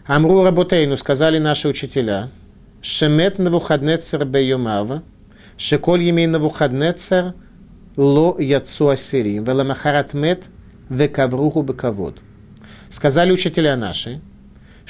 Амру 0.05 0.43
Работейну 0.43 0.95
сказали 0.95 1.39
наши 1.39 1.67
учителя. 1.67 2.29
Шемет 2.81 3.37
Навуходнецер 3.37 4.25
Бейомава. 4.25 5.03
Шеколь 5.57 6.03
Емей 6.03 6.27
Навуходнецер 6.27 7.33
ло 7.97 8.39
яцу 8.39 8.89
ассирим, 8.89 9.43
веламахарат 9.43 10.13
мет 10.13 10.45
векавруху 10.89 11.61
бекавод. 11.61 12.17
Сказали 12.89 13.31
учителя 13.31 13.75
наши, 13.75 14.21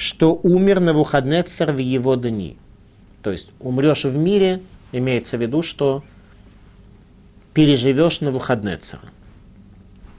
что 0.02 0.34
умер 0.42 0.80
на 0.80 0.86
Навуходнецер 0.86 1.72
в 1.72 1.78
его 1.78 2.16
дни. 2.16 2.58
То 3.22 3.30
есть 3.30 3.48
умрешь 3.60 4.04
в 4.04 4.16
мире, 4.16 4.60
имеется 4.90 5.36
в 5.36 5.40
виду, 5.40 5.62
что 5.62 6.02
переживешь 7.54 8.20
на 8.20 8.26
Навуходнецера. 8.26 9.02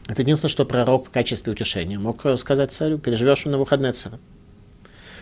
Это 0.08 0.22
единственное, 0.22 0.52
что 0.52 0.66
пророк 0.66 1.08
в 1.08 1.10
качестве 1.10 1.52
утешения 1.52 2.00
мог 2.00 2.26
сказать 2.38 2.72
царю, 2.72 2.98
переживешь 2.98 3.44
на 3.46 3.52
Навуходнецера. 3.52 4.20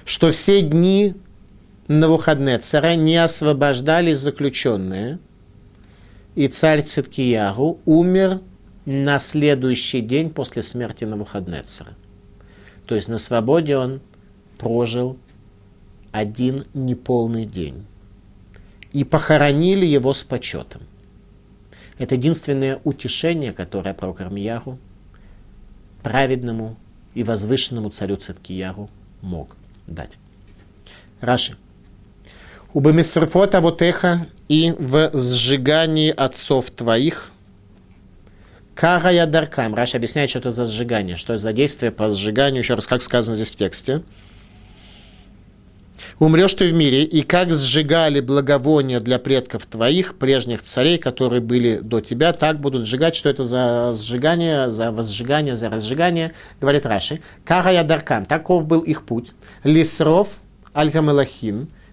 Что 0.05 0.29
все 0.31 0.61
дни 0.61 1.15
на 1.87 2.07
не 2.95 3.17
освобождались 3.17 4.19
заключенные– 4.19 5.19
и 6.35 6.47
царь 6.47 6.81
Циткиягу 6.81 7.79
умер 7.85 8.39
на 8.85 9.19
следующий 9.19 10.01
день 10.01 10.29
после 10.29 10.63
смерти 10.63 11.03
Навуходнецера. 11.03 11.95
То 12.85 12.95
есть 12.95 13.09
на 13.09 13.17
свободе 13.17 13.77
он 13.77 14.01
прожил 14.61 15.17
один 16.11 16.65
неполный 16.75 17.45
день. 17.45 17.83
И 18.93 19.03
похоронили 19.03 19.87
его 19.87 20.13
с 20.13 20.23
почетом. 20.23 20.83
Это 21.97 22.13
единственное 22.13 22.79
утешение, 22.83 23.53
которое 23.53 23.95
пророк 23.95 24.21
Армияру 24.21 24.77
праведному 26.03 26.77
и 27.15 27.23
возвышенному 27.23 27.89
царю 27.89 28.17
Циткияру 28.17 28.89
мог 29.21 29.55
дать. 29.87 30.17
Раши. 31.21 31.57
Убамисрфот 32.73 33.55
авотеха 33.55 34.27
и 34.47 34.75
в 34.77 35.11
сжигании 35.13 36.11
отцов 36.11 36.69
твоих. 36.69 37.31
Карая 38.75 39.25
даркам. 39.25 39.73
Раша 39.73 39.97
объясняет, 39.97 40.29
что 40.29 40.39
это 40.39 40.51
за 40.51 40.65
сжигание, 40.65 41.15
что 41.15 41.33
это 41.33 41.41
за 41.41 41.53
действие 41.53 41.91
по 41.91 42.09
сжиганию, 42.11 42.61
еще 42.61 42.75
раз, 42.75 42.87
как 42.87 43.01
сказано 43.01 43.35
здесь 43.35 43.51
в 43.51 43.55
тексте. 43.55 44.03
Умрешь 46.19 46.53
ты 46.53 46.69
в 46.69 46.73
мире, 46.73 47.03
и 47.03 47.21
как 47.21 47.53
сжигали 47.53 48.19
благовония 48.19 48.99
для 48.99 49.19
предков 49.19 49.65
твоих, 49.65 50.17
прежних 50.17 50.61
царей, 50.61 50.97
которые 50.97 51.41
были 51.41 51.79
до 51.79 51.99
тебя, 51.99 52.33
так 52.33 52.59
будут 52.59 52.85
сжигать, 52.85 53.15
что 53.15 53.29
это 53.29 53.45
за 53.45 53.93
сжигание, 53.95 54.71
за 54.71 54.91
возжигание, 54.91 55.55
за 55.55 55.69
разжигание, 55.69 56.33
говорит 56.59 56.85
Раши. 56.85 57.21
Карая 57.45 57.83
даркам, 57.83 58.25
таков 58.25 58.65
был 58.65 58.81
их 58.81 59.03
путь. 59.03 59.31
Лисров, 59.63 60.29
аль 60.75 60.91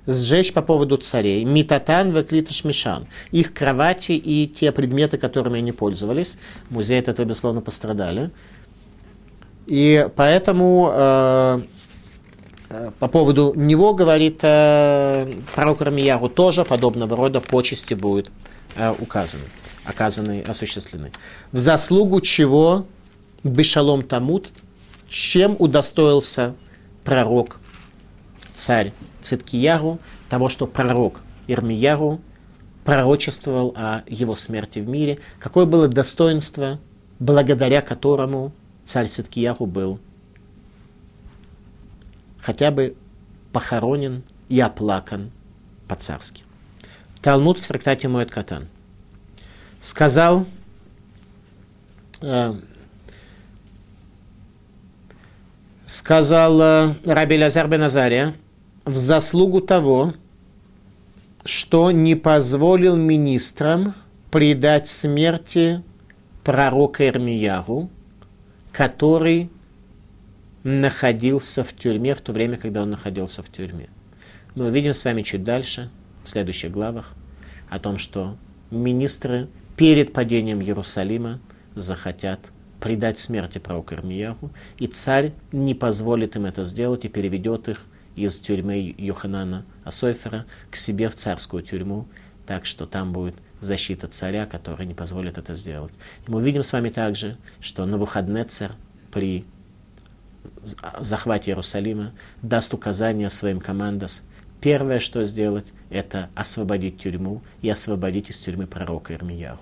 сжечь 0.09 0.53
по 0.53 0.63
поводу 0.63 0.97
царей. 0.97 1.45
Митатан 1.45 2.11
веклиташ 2.11 2.65
мишан. 2.65 3.07
Их 3.31 3.53
кровати 3.53 4.13
и 4.13 4.49
те 4.49 4.73
предметы, 4.73 5.19
которыми 5.19 5.59
они 5.59 5.73
пользовались. 5.73 6.39
Музей 6.71 6.99
от 6.99 7.09
этого, 7.09 7.27
безусловно, 7.27 7.61
пострадали. 7.61 8.31
И 9.67 10.09
поэтому 10.17 10.91
э, 10.91 11.61
по 12.99 13.09
поводу 13.09 13.55
него, 13.55 13.95
говорит 13.95 14.41
э, 14.43 15.33
пророк 15.55 15.81
Рамияру, 15.81 16.29
тоже 16.29 16.65
подобного 16.65 17.17
рода 17.17 17.41
почести 17.41 17.95
будут 17.95 18.31
э, 18.77 18.95
указаны, 18.99 19.45
оказаны, 19.85 20.43
осуществлены. 20.43 21.13
В 21.53 21.59
заслугу 21.59 22.21
чего 22.21 22.87
Бешалом 23.43 24.03
Тамут, 24.03 24.51
чем 25.09 25.57
удостоился 25.59 26.55
пророк, 27.05 27.59
царь 28.53 28.93
Циткияру, 29.23 29.99
того, 30.29 30.51
что 30.51 30.67
пророк 30.67 31.23
Ирмияру 31.47 32.21
пророчествовал 32.85 33.73
о 33.77 34.03
его 34.07 34.37
смерти 34.37 34.81
в 34.81 34.89
мире, 34.89 35.19
какое 35.39 35.65
было 35.65 35.89
достоинство, 35.89 36.79
благодаря 37.19 37.81
которому 37.81 38.53
царь 38.85 39.07
Циткияру 39.07 39.65
был 39.65 40.01
хотя 42.49 42.71
бы 42.71 42.97
похоронен 43.53 44.23
и 44.49 44.59
оплакан 44.59 45.31
по-царски. 45.87 46.45
Талмуд 47.21 47.59
в 47.59 47.69
трактате 47.69 48.09
Моэт 48.09 48.31
Катан 48.31 48.69
сказал, 49.83 50.47
э, 52.23 52.55
сказал 55.85 56.59
э, 56.63 56.95
Раби 57.05 57.39
Лазар 57.39 57.69
бен 57.69 57.83
Азария, 57.83 58.35
в 58.87 58.97
заслугу 58.97 59.61
того, 59.61 60.15
что 61.45 61.91
не 61.91 62.15
позволил 62.15 62.97
министрам 62.97 63.95
предать 64.31 64.89
смерти 64.89 65.83
пророка 66.45 67.07
Ирмияру, 67.09 67.91
который 68.73 69.51
находился 70.69 71.65
в 71.65 71.73
тюрьме 71.73 72.15
в 72.15 72.21
то 72.21 72.33
время, 72.33 72.59
когда 72.59 72.83
он 72.83 72.91
находился 72.91 73.43
в 73.43 73.51
тюрьме. 73.51 73.89
Мы 74.55 74.67
увидим 74.67 74.93
с 74.93 75.05
вами 75.05 75.23
чуть 75.23 75.43
дальше, 75.43 75.91
в 76.25 76.29
следующих 76.29 76.71
главах, 76.71 77.15
о 77.71 77.79
том, 77.79 77.97
что 77.97 78.37
министры 78.71 79.49
перед 79.77 80.13
падением 80.13 80.61
Иерусалима 80.61 81.41
захотят 81.75 82.41
предать 82.81 83.19
смерти 83.19 83.59
пророка 83.59 83.95
Ирмияру, 83.95 84.51
и 84.79 84.87
царь 84.87 85.33
не 85.53 85.75
позволит 85.75 86.37
им 86.37 86.45
это 86.45 86.65
сделать 86.65 87.05
и 87.07 87.09
переведет 87.09 87.69
их 87.69 87.85
из 88.15 88.39
тюрьмы 88.39 88.95
Йоханана 88.99 89.65
Асойфера 89.85 90.45
к 90.71 90.77
себе 90.77 91.09
в 91.09 91.15
царскую 91.15 91.63
тюрьму, 91.63 92.07
так 92.47 92.67
что 92.67 92.87
там 92.87 93.13
будет 93.13 93.37
защита 93.61 94.07
царя, 94.07 94.45
который 94.45 94.87
не 94.87 94.95
позволит 94.95 95.39
это 95.39 95.55
сделать. 95.55 95.95
Мы 96.27 96.39
увидим 96.39 96.63
с 96.63 96.73
вами 96.73 96.91
также, 96.91 97.39
что 97.61 97.87
Навуходнецер 97.87 98.73
при 99.11 99.45
захвате 101.01 101.51
Иерусалима 101.51 102.13
даст 102.43 102.75
указания 102.75 103.31
своим 103.31 103.61
командос. 103.61 104.25
Первое, 104.61 104.99
что 104.99 105.25
сделать, 105.25 105.67
это 105.91 106.29
освободить 106.35 106.99
тюрьму 106.99 107.43
и 107.63 107.71
освободить 107.71 108.31
из 108.31 108.39
тюрьмы 108.39 108.67
пророка 108.67 109.15
Ирмияру. 109.15 109.61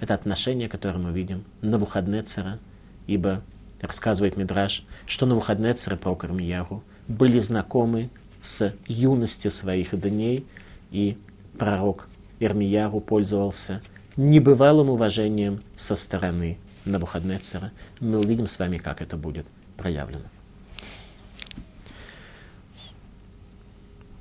Это 0.00 0.14
отношение, 0.14 0.68
которое 0.68 0.98
мы 0.98 1.12
видим 1.12 1.44
на 1.60 1.72
Навуходнецера, 1.72 2.58
ибо 3.06 3.42
рассказывает 3.80 4.36
Мидраш, 4.36 4.84
что 5.06 5.26
на 5.26 5.30
Навуходнецер 5.34 5.94
и 5.94 5.96
пророк 5.96 6.24
Ирмияру 6.24 6.82
были 7.06 7.38
знакомы 7.38 8.10
с 8.40 8.74
юности 8.86 9.48
своих 9.48 9.98
дней, 9.98 10.46
и 10.90 11.18
пророк 11.58 12.08
Ирмияру 12.40 13.00
пользовался 13.00 13.82
небывалым 14.16 14.90
уважением 14.90 15.62
со 15.76 15.96
стороны 15.96 16.58
Навуходнецера. 16.84 17.72
Мы 18.00 18.18
увидим 18.18 18.46
с 18.46 18.58
вами, 18.58 18.78
как 18.78 19.02
это 19.02 19.16
будет 19.16 19.46
проявлено. 19.76 20.24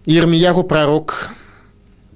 Ирмияру 0.05 0.63
пророк 0.63 1.31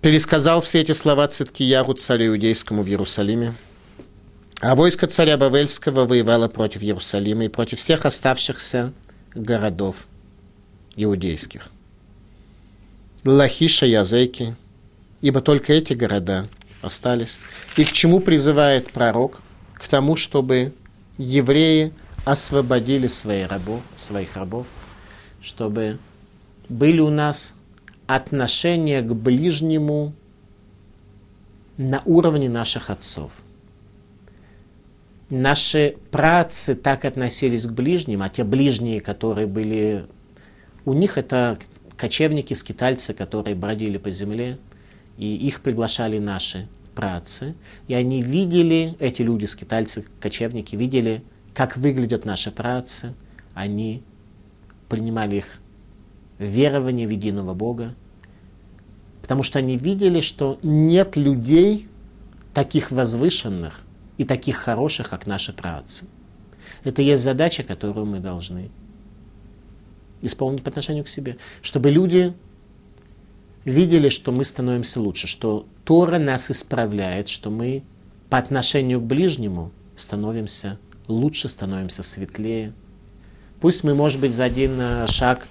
пересказал 0.01 0.61
все 0.61 0.81
эти 0.81 0.91
слова 0.93 1.27
Циткияру, 1.27 1.93
царю 1.93 2.27
иудейскому 2.27 2.83
в 2.83 2.87
Иерусалиме. 2.87 3.55
А 4.59 4.75
войско 4.75 5.07
царя 5.07 5.37
Бавельского 5.37 6.05
воевало 6.05 6.47
против 6.47 6.81
Иерусалима 6.81 7.45
и 7.45 7.49
против 7.49 7.79
всех 7.79 8.05
оставшихся 8.05 8.93
городов 9.35 10.07
иудейских. 10.95 11.69
Лахиша 13.25 13.85
Язеки, 13.85 14.55
ибо 15.21 15.41
только 15.41 15.73
эти 15.73 15.93
города 15.93 16.49
остались. 16.81 17.39
И 17.77 17.83
к 17.83 17.91
чему 17.91 18.19
призывает 18.19 18.91
пророк? 18.91 19.41
К 19.83 19.87
тому, 19.89 20.15
чтобы 20.15 20.73
евреи 21.17 21.91
освободили 22.25 23.07
своих 23.07 23.51
рабов, 23.51 23.81
своих 23.97 24.35
рабов, 24.37 24.65
чтобы 25.41 25.99
были 26.69 27.01
у 27.01 27.09
нас 27.09 27.53
отношения 28.07 29.01
к 29.01 29.13
ближнему 29.13 30.13
на 31.77 32.01
уровне 32.05 32.49
наших 32.49 32.89
отцов. 32.89 33.31
Наши 35.29 35.97
працы 36.11 36.75
так 36.75 37.03
относились 37.03 37.65
к 37.65 37.71
ближним, 37.71 38.21
а 38.21 38.29
те 38.29 38.45
ближние, 38.45 39.01
которые 39.01 39.47
были 39.47 40.05
у 40.85 40.93
них 40.93 41.17
это 41.17 41.57
кочевники, 41.97 42.53
скитальцы, 42.53 43.13
которые 43.13 43.55
бродили 43.55 43.97
по 43.97 44.11
земле, 44.11 44.59
и 45.17 45.35
их 45.35 45.61
приглашали 45.61 46.19
наши 46.19 46.67
працы, 46.93 47.55
и 47.87 47.93
они 47.93 48.21
видели, 48.21 48.95
эти 48.99 49.21
люди, 49.21 49.45
скитальцы, 49.45 50.05
кочевники, 50.19 50.75
видели, 50.75 51.23
как 51.53 51.77
выглядят 51.77 52.25
наши 52.25 52.51
працы, 52.51 53.13
они 53.53 54.03
принимали 54.89 55.37
их 55.37 55.45
верование 56.39 57.07
в 57.07 57.11
единого 57.11 57.53
Бога, 57.53 57.95
потому 59.21 59.43
что 59.43 59.59
они 59.59 59.77
видели, 59.77 60.21
что 60.21 60.59
нет 60.63 61.15
людей 61.15 61.87
таких 62.53 62.91
возвышенных 62.91 63.81
и 64.17 64.23
таких 64.23 64.57
хороших, 64.57 65.09
как 65.09 65.25
наши 65.25 65.53
працы. 65.53 66.05
Это 66.83 67.01
есть 67.01 67.23
задача, 67.23 67.63
которую 67.63 68.05
мы 68.05 68.19
должны 68.19 68.69
исполнить 70.21 70.63
по 70.63 70.69
отношению 70.69 71.03
к 71.03 71.09
себе, 71.09 71.37
чтобы 71.61 71.89
люди 71.89 72.33
видели, 73.65 74.09
что 74.09 74.31
мы 74.31 74.45
становимся 74.45 74.99
лучше, 74.99 75.27
что 75.27 75.65
Тора 75.83 76.17
нас 76.17 76.51
исправляет, 76.51 77.29
что 77.29 77.49
мы 77.49 77.83
по 78.29 78.37
отношению 78.37 78.99
к 78.99 79.03
ближнему 79.03 79.71
становимся 79.95 80.79
лучше, 81.07 81.49
становимся 81.49 82.03
светлее. 82.03 82.73
Пусть 83.61 83.83
мы, 83.83 83.95
может 83.95 84.19
быть, 84.19 84.33
за 84.33 84.45
один 84.45 84.79
э, 84.79 85.07
шаг 85.07 85.47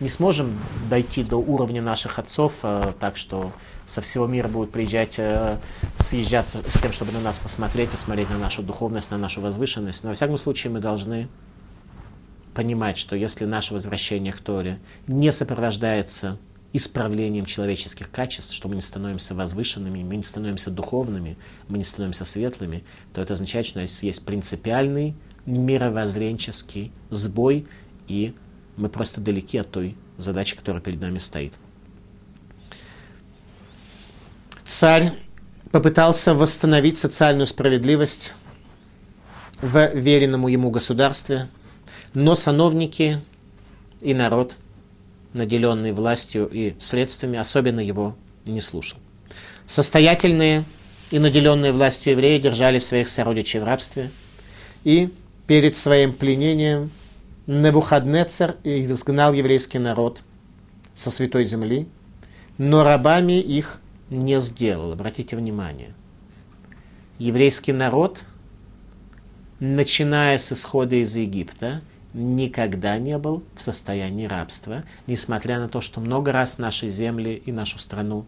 не 0.00 0.08
сможем 0.08 0.58
дойти 0.90 1.22
до 1.22 1.36
уровня 1.36 1.80
наших 1.80 2.18
отцов, 2.18 2.58
э, 2.62 2.92
так 2.98 3.16
что 3.16 3.52
со 3.86 4.00
всего 4.00 4.26
мира 4.26 4.48
будут 4.48 4.72
приезжать, 4.72 5.18
э, 5.18 5.58
съезжаться 5.96 6.62
с 6.66 6.78
тем, 6.78 6.92
чтобы 6.92 7.12
на 7.12 7.20
нас 7.20 7.38
посмотреть, 7.38 7.90
посмотреть 7.90 8.28
на 8.28 8.38
нашу 8.38 8.62
духовность, 8.62 9.10
на 9.10 9.18
нашу 9.18 9.40
возвышенность. 9.40 10.02
Но, 10.02 10.10
во 10.10 10.14
всяком 10.14 10.36
случае, 10.36 10.72
мы 10.72 10.80
должны 10.80 11.28
понимать, 12.52 12.98
что 12.98 13.16
если 13.16 13.44
наше 13.44 13.72
возвращение 13.72 14.32
к 14.32 14.40
Торе 14.40 14.78
не 15.06 15.32
сопровождается 15.32 16.38
исправлением 16.74 17.46
человеческих 17.46 18.10
качеств, 18.10 18.52
что 18.52 18.68
мы 18.68 18.74
не 18.74 18.82
становимся 18.82 19.34
возвышенными, 19.34 20.02
мы 20.02 20.16
не 20.16 20.22
становимся 20.22 20.70
духовными, 20.70 21.38
мы 21.68 21.78
не 21.78 21.84
становимся 21.84 22.26
светлыми, 22.26 22.84
то 23.14 23.22
это 23.22 23.32
означает, 23.32 23.66
что 23.66 23.78
у 23.78 23.82
нас 23.82 24.02
есть 24.02 24.26
принципиальный 24.26 25.14
мировоззренческий 25.46 26.92
сбой, 27.10 27.66
и 28.08 28.34
мы 28.76 28.88
просто 28.88 29.20
далеки 29.22 29.56
от 29.56 29.70
той 29.70 29.96
задачи, 30.18 30.56
которая 30.56 30.82
перед 30.82 31.00
нами 31.00 31.18
стоит. 31.18 31.54
Царь 34.64 35.14
попытался 35.70 36.34
восстановить 36.34 36.98
социальную 36.98 37.46
справедливость 37.46 38.34
в 39.62 39.94
веренному 39.94 40.48
ему 40.48 40.70
государстве– 40.70 41.48
но 42.14 42.36
сановники 42.36 43.20
и 44.00 44.14
народ, 44.14 44.56
наделенный 45.34 45.92
властью 45.92 46.48
и 46.50 46.74
средствами, 46.78 47.38
особенно 47.38 47.80
его 47.80 48.16
не 48.46 48.60
слушал. 48.60 48.98
Состоятельные 49.66 50.64
и 51.10 51.18
наделенные 51.18 51.72
властью 51.72 52.12
евреи 52.12 52.38
держали 52.38 52.78
своих 52.78 53.08
сородичей 53.08 53.60
в 53.60 53.64
рабстве, 53.64 54.10
и 54.84 55.10
перед 55.46 55.76
своим 55.76 56.12
пленением 56.14 56.90
Невухаднецер 57.46 58.56
изгнал 58.64 59.34
еврейский 59.34 59.78
народ 59.78 60.22
со 60.94 61.10
святой 61.10 61.44
земли, 61.44 61.86
но 62.56 62.84
рабами 62.84 63.38
их 63.40 63.80
не 64.08 64.40
сделал. 64.40 64.92
Обратите 64.92 65.36
внимание. 65.36 65.92
Еврейский 67.18 67.72
народ, 67.72 68.22
начиная 69.60 70.38
с 70.38 70.52
исхода 70.52 70.96
из 70.96 71.16
Египта– 71.16 71.82
никогда 72.14 72.96
не 72.98 73.18
был 73.18 73.42
в 73.54 73.60
состоянии 73.60 74.26
рабства, 74.26 74.84
несмотря 75.06 75.58
на 75.58 75.68
то, 75.68 75.80
что 75.80 76.00
много 76.00 76.32
раз 76.32 76.58
наши 76.58 76.88
земли 76.88 77.42
и 77.44 77.52
нашу 77.52 77.78
страну 77.78 78.24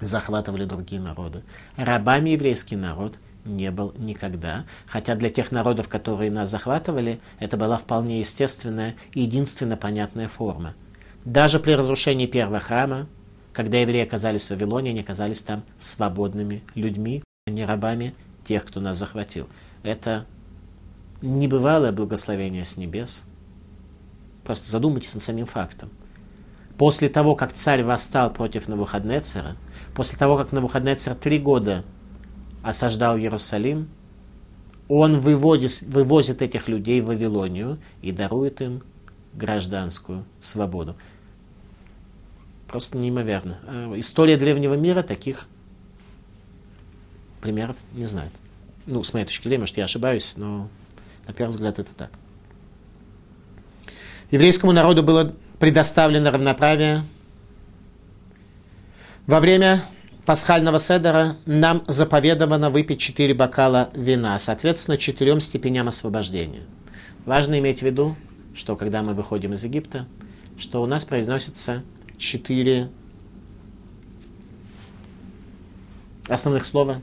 захватывали 0.00 0.64
другие 0.64 1.02
народы. 1.02 1.42
Рабами 1.76 2.30
еврейский 2.30 2.76
народ 2.76 3.18
не 3.44 3.70
был 3.70 3.92
никогда, 3.98 4.64
хотя 4.86 5.14
для 5.14 5.28
тех 5.28 5.50
народов, 5.50 5.88
которые 5.88 6.30
нас 6.30 6.48
захватывали, 6.50 7.20
это 7.38 7.56
была 7.56 7.76
вполне 7.76 8.20
естественная 8.20 8.94
и 9.12 9.22
единственно 9.22 9.76
понятная 9.76 10.28
форма. 10.28 10.74
Даже 11.24 11.58
при 11.58 11.72
разрушении 11.72 12.26
первого 12.26 12.60
храма, 12.60 13.08
когда 13.52 13.78
евреи 13.78 14.04
оказались 14.04 14.46
в 14.46 14.50
Вавилоне, 14.50 14.90
они 14.90 15.00
оказались 15.00 15.42
там 15.42 15.64
свободными 15.78 16.62
людьми, 16.74 17.22
а 17.46 17.50
не 17.50 17.64
рабами 17.64 18.14
тех, 18.44 18.64
кто 18.64 18.80
нас 18.80 18.96
захватил. 18.96 19.48
Это 19.82 20.26
небывалое 21.22 21.92
благословение 21.92 22.64
с 22.64 22.76
небес. 22.76 23.24
Просто 24.44 24.70
задумайтесь 24.70 25.14
над 25.14 25.22
самим 25.22 25.46
фактом. 25.46 25.90
После 26.78 27.08
того, 27.08 27.36
как 27.36 27.52
царь 27.52 27.84
восстал 27.84 28.32
против 28.32 28.66
Навуходнецера, 28.66 29.56
после 29.94 30.18
того, 30.18 30.38
как 30.38 30.52
Навуходнецер 30.52 31.14
три 31.14 31.38
года 31.38 31.84
осаждал 32.62 33.18
Иерусалим, 33.18 33.88
он 34.88 35.20
выводит, 35.20 35.82
вывозит 35.82 36.42
этих 36.42 36.68
людей 36.68 37.00
в 37.00 37.06
Вавилонию 37.06 37.78
и 38.02 38.12
дарует 38.12 38.60
им 38.60 38.82
гражданскую 39.34 40.24
свободу. 40.40 40.96
Просто 42.66 42.98
неимоверно. 42.98 43.58
А 43.66 43.92
история 43.98 44.36
древнего 44.36 44.74
мира 44.74 45.02
таких 45.02 45.46
примеров 47.40 47.76
не 47.92 48.06
знает. 48.06 48.32
Ну, 48.86 49.02
с 49.02 49.12
моей 49.12 49.26
точки 49.26 49.44
зрения, 49.44 49.60
может, 49.60 49.76
я 49.76 49.84
ошибаюсь, 49.84 50.36
но 50.36 50.68
на 51.30 51.34
первый 51.34 51.52
взгляд 51.52 51.78
это 51.78 51.94
так. 51.94 52.10
Еврейскому 54.32 54.72
народу 54.72 55.04
было 55.04 55.32
предоставлено 55.60 56.32
равноправие. 56.32 57.02
Во 59.26 59.38
время 59.38 59.80
пасхального 60.26 60.80
седера 60.80 61.36
нам 61.46 61.84
заповедовано 61.86 62.70
выпить 62.70 62.98
четыре 62.98 63.32
бокала 63.32 63.90
вина, 63.94 64.38
соответственно, 64.40 64.98
четырем 64.98 65.40
степеням 65.40 65.86
освобождения. 65.86 66.62
Важно 67.26 67.60
иметь 67.60 67.78
в 67.78 67.82
виду, 67.82 68.16
что 68.56 68.74
когда 68.74 69.02
мы 69.02 69.14
выходим 69.14 69.52
из 69.52 69.62
Египта, 69.62 70.06
что 70.58 70.82
у 70.82 70.86
нас 70.86 71.04
произносится 71.04 71.84
четыре 72.18 72.90
основных 76.28 76.66
слова. 76.66 77.00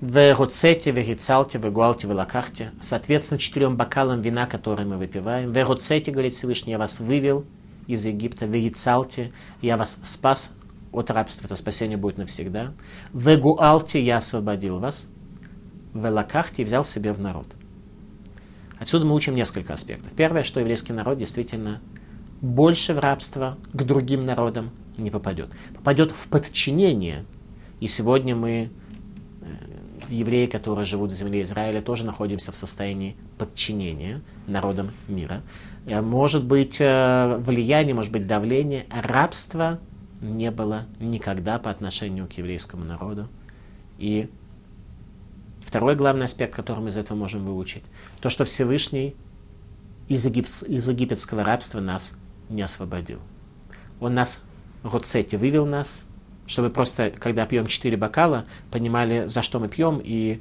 Вегоцете, 0.00 0.90
вегицалте, 0.90 1.56
вегуалте, 1.56 2.06
велакахте. 2.06 2.70
Соответственно, 2.80 3.38
четырем 3.38 3.78
бокалам 3.78 4.20
вина, 4.20 4.46
которые 4.46 4.86
мы 4.86 4.98
выпиваем. 4.98 5.52
Вегоцете, 5.52 6.10
говорит 6.10 6.34
Всевышний, 6.34 6.72
я 6.72 6.78
вас 6.78 7.00
вывел 7.00 7.46
из 7.86 8.04
Египта. 8.04 8.44
Вегицалте, 8.44 9.32
я 9.62 9.78
вас 9.78 9.96
спас 10.02 10.52
от 10.92 11.10
рабства. 11.10 11.46
Это 11.46 11.56
спасение 11.56 11.96
будет 11.96 12.18
навсегда. 12.18 12.74
Вегуалте, 13.14 14.02
я 14.02 14.18
освободил 14.18 14.80
вас. 14.80 15.08
Велакахте, 15.94 16.62
взял 16.64 16.84
себе 16.84 17.14
в 17.14 17.20
народ. 17.20 17.46
Отсюда 18.78 19.06
мы 19.06 19.14
учим 19.14 19.34
несколько 19.34 19.72
аспектов. 19.72 20.12
Первое, 20.12 20.42
что 20.42 20.60
еврейский 20.60 20.92
народ 20.92 21.16
действительно 21.16 21.80
больше 22.42 22.92
в 22.92 22.98
рабство 22.98 23.56
к 23.72 23.82
другим 23.82 24.26
народам 24.26 24.72
не 24.98 25.10
попадет. 25.10 25.48
Попадет 25.74 26.12
в 26.12 26.28
подчинение. 26.28 27.24
И 27.80 27.88
сегодня 27.88 28.36
мы 28.36 28.70
евреи, 30.08 30.46
которые 30.46 30.84
живут 30.84 31.10
в 31.10 31.14
земле 31.14 31.42
Израиля, 31.42 31.82
тоже 31.82 32.04
находимся 32.04 32.52
в 32.52 32.56
состоянии 32.56 33.16
подчинения 33.38 34.22
народам 34.46 34.90
мира. 35.08 35.42
Э, 35.86 36.00
может 36.00 36.44
быть 36.44 36.76
э, 36.80 37.36
влияние, 37.38 37.94
может 37.94 38.12
быть 38.12 38.26
давление. 38.26 38.86
Рабства 38.90 39.78
не 40.20 40.50
было 40.50 40.86
никогда 40.98 41.58
по 41.58 41.70
отношению 41.70 42.26
к 42.26 42.32
еврейскому 42.32 42.84
народу. 42.84 43.28
И 43.98 44.30
второй 45.60 45.94
главный 45.94 46.24
аспект, 46.24 46.54
который 46.54 46.80
мы 46.80 46.88
из 46.88 46.96
этого 46.96 47.16
можем 47.18 47.44
выучить, 47.44 47.82
то, 48.20 48.30
что 48.30 48.44
Всевышний 48.44 49.14
из, 50.08 50.24
егип... 50.24 50.46
из 50.46 50.88
египетского 50.88 51.44
рабства 51.44 51.80
нас 51.80 52.12
не 52.48 52.62
освободил. 52.62 53.20
Он 54.00 54.14
нас, 54.14 54.42
Роцети, 54.82 55.36
вывел 55.36 55.66
нас 55.66 56.05
чтобы 56.46 56.70
просто, 56.70 57.10
когда 57.10 57.46
пьем 57.46 57.66
четыре 57.66 57.96
бокала, 57.96 58.44
понимали, 58.70 59.26
за 59.26 59.42
что 59.42 59.60
мы 59.60 59.68
пьем, 59.68 60.00
и 60.02 60.40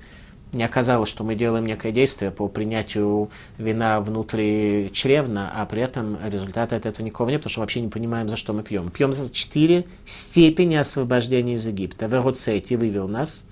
не 0.51 0.63
оказалось, 0.63 1.09
что 1.09 1.23
мы 1.23 1.35
делаем 1.35 1.65
некое 1.65 1.91
действие 1.91 2.31
по 2.31 2.47
принятию 2.47 3.29
вина 3.57 3.99
внутри 3.99 4.89
чревна, 4.93 5.51
а 5.53 5.65
при 5.65 5.81
этом 5.81 6.17
результата 6.25 6.75
от 6.75 6.85
этого 6.85 7.05
никакого 7.05 7.29
нет, 7.29 7.41
потому 7.41 7.51
что 7.51 7.59
вообще 7.61 7.81
не 7.81 7.89
понимаем, 7.89 8.29
за 8.29 8.37
что 8.37 8.53
мы 8.53 8.63
пьем. 8.63 8.89
Пьем 8.89 9.11
за 9.11 9.31
четыре 9.31 9.85
степени 10.05 10.75
освобождения 10.75 11.55
из 11.55 11.67
Египта. 11.67 12.05
Вегоцети 12.05 12.75
вывел 12.75 13.07
нас, 13.07 13.45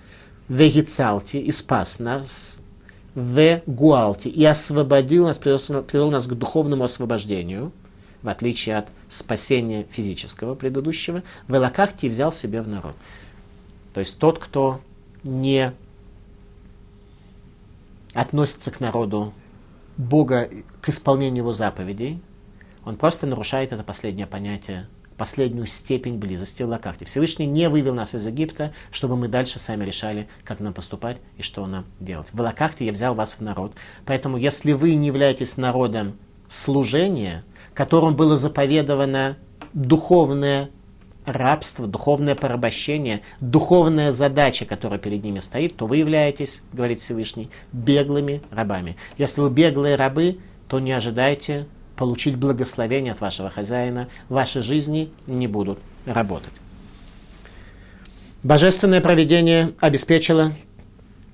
вегицалти 0.48 1.38
и 1.38 1.52
спас 1.52 2.00
нас, 2.00 2.62
в 3.16 3.62
гуалти 3.68 4.30
и 4.30 4.44
освободил 4.46 5.26
нас, 5.26 5.38
привел 5.38 6.10
нас 6.10 6.26
к 6.26 6.34
духовному 6.34 6.86
освобождению– 6.86 7.72
в 8.24 8.30
отличие 8.30 8.78
от 8.78 8.90
спасения 9.08 9.86
физического 9.92 10.56
предыдущего, 10.56 11.24
в 11.48 11.56
Элакахте 11.56 12.10
взял 12.10 12.32
себе 12.32 12.62
в 12.62 12.68
народ. 12.68 12.96
То 13.94 14.00
есть 14.00 14.18
тот, 14.18 14.40
кто 14.40 14.82
не 15.24 15.74
относится 18.14 18.72
к 18.72 18.80
народу 18.80 19.34
Бога 19.98 20.50
к 20.82 20.90
исполнению 20.90 21.44
его 21.44 21.54
заповедей, 21.54 22.22
он 22.86 22.98
просто 22.98 23.28
нарушает 23.28 23.72
это 23.72 23.84
последнее 23.84 24.28
понятие, 24.28 24.88
последнюю 25.18 25.68
степень 25.68 26.18
близости 26.18 26.64
в 26.64 26.68
Лакахте. 26.68 27.06
Всевышний 27.06 27.46
не 27.46 27.70
вывел 27.70 27.94
нас 27.94 28.16
из 28.16 28.26
Египта, 28.26 28.74
чтобы 28.92 29.16
мы 29.16 29.28
дальше 29.28 29.60
сами 29.60 29.86
решали, 29.86 30.28
как 30.44 30.60
нам 30.60 30.74
поступать 30.74 31.18
и 31.38 31.44
что 31.44 31.66
нам 31.68 31.86
делать. 32.00 32.30
В 32.34 32.40
Лакахте 32.40 32.86
я 32.86 32.92
взял 32.92 33.16
вас 33.16 33.36
в 33.36 33.42
народ. 33.42 33.74
Поэтому, 34.06 34.38
если 34.38 34.74
вы 34.74 34.96
не 34.96 35.08
являетесь 35.08 35.58
народом 35.58 36.18
служения, 36.50 37.44
которым 37.74 38.16
было 38.16 38.38
заповедовано 38.38 39.38
духовное 39.74 40.70
рабство, 41.26 41.88
духовное 41.88 42.36
порабощение, 42.36 43.22
духовная 43.40 44.12
задача, 44.12 44.66
которая 44.66 45.00
перед 45.00 45.24
ними 45.24 45.40
стоит, 45.40 45.78
то 45.78 45.86
вы 45.86 45.98
являетесь, 45.98 46.64
говорит 46.74 47.00
Всевышний, 47.00 47.50
беглыми 47.72 48.42
рабами. 48.52 48.98
Если 49.18 49.42
вы 49.42 49.50
беглые 49.50 49.96
рабы, 49.96 50.40
то 50.68 50.80
не 50.80 50.92
ожидайте 50.92 51.68
получить 51.96 52.36
благословение 52.36 53.12
от 53.12 53.22
вашего 53.22 53.50
хозяина, 53.50 54.10
ваши 54.28 54.62
жизни 54.62 55.12
не 55.28 55.48
будут 55.48 55.80
работать. 56.06 56.54
Божественное 58.42 59.00
проведение 59.00 59.72
обеспечило, 59.80 60.54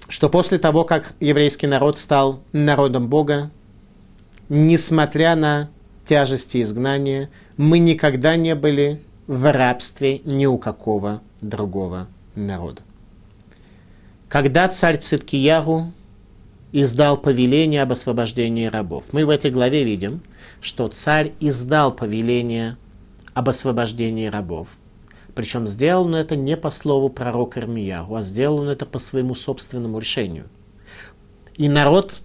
что 0.10 0.30
после 0.30 0.60
того, 0.60 0.84
как 0.84 1.14
еврейский 1.20 1.66
народ 1.66 1.98
стал 1.98 2.42
народом 2.52 3.08
Бога, 3.08 3.50
несмотря 4.50 5.36
на 5.36 5.70
тяжести 6.10 6.64
изгнания, 6.64 7.30
мы 7.56 7.78
никогда 7.78 8.36
не 8.36 8.56
были 8.56 9.00
в 9.28 9.52
рабстве 9.54 10.22
ни 10.26 10.48
у 10.48 10.58
какого 10.58 11.22
другого 11.40 12.08
народа. 12.34 12.82
Когда 14.28 14.68
царь 14.70 14.98
Циткиягу 14.98 15.94
издал 16.72 17.16
повеление 17.16 17.84
об 17.84 17.92
освобождении 17.92 18.66
рабов, 18.66 19.06
мы 19.12 19.24
в 19.24 19.30
этой 19.30 19.52
главе 19.52 19.84
видим, 19.84 20.24
что 20.62 20.88
царь 20.88 21.34
издал 21.40 21.96
повеление 21.96 22.78
об 23.36 23.50
освобождении 23.50 24.26
рабов. 24.26 24.68
Причем 25.36 25.68
сделал 25.68 26.06
он 26.06 26.16
это 26.16 26.36
не 26.36 26.58
по 26.58 26.72
слову 26.72 27.10
пророка 27.10 27.60
Ирмиягу, 27.60 28.16
а 28.16 28.24
сделал 28.24 28.58
он 28.58 28.70
это 28.70 28.88
по 28.88 28.98
своему 28.98 29.36
собственному 29.36 30.00
решению. 30.00 30.48
И 31.56 31.70
народ 31.70 32.22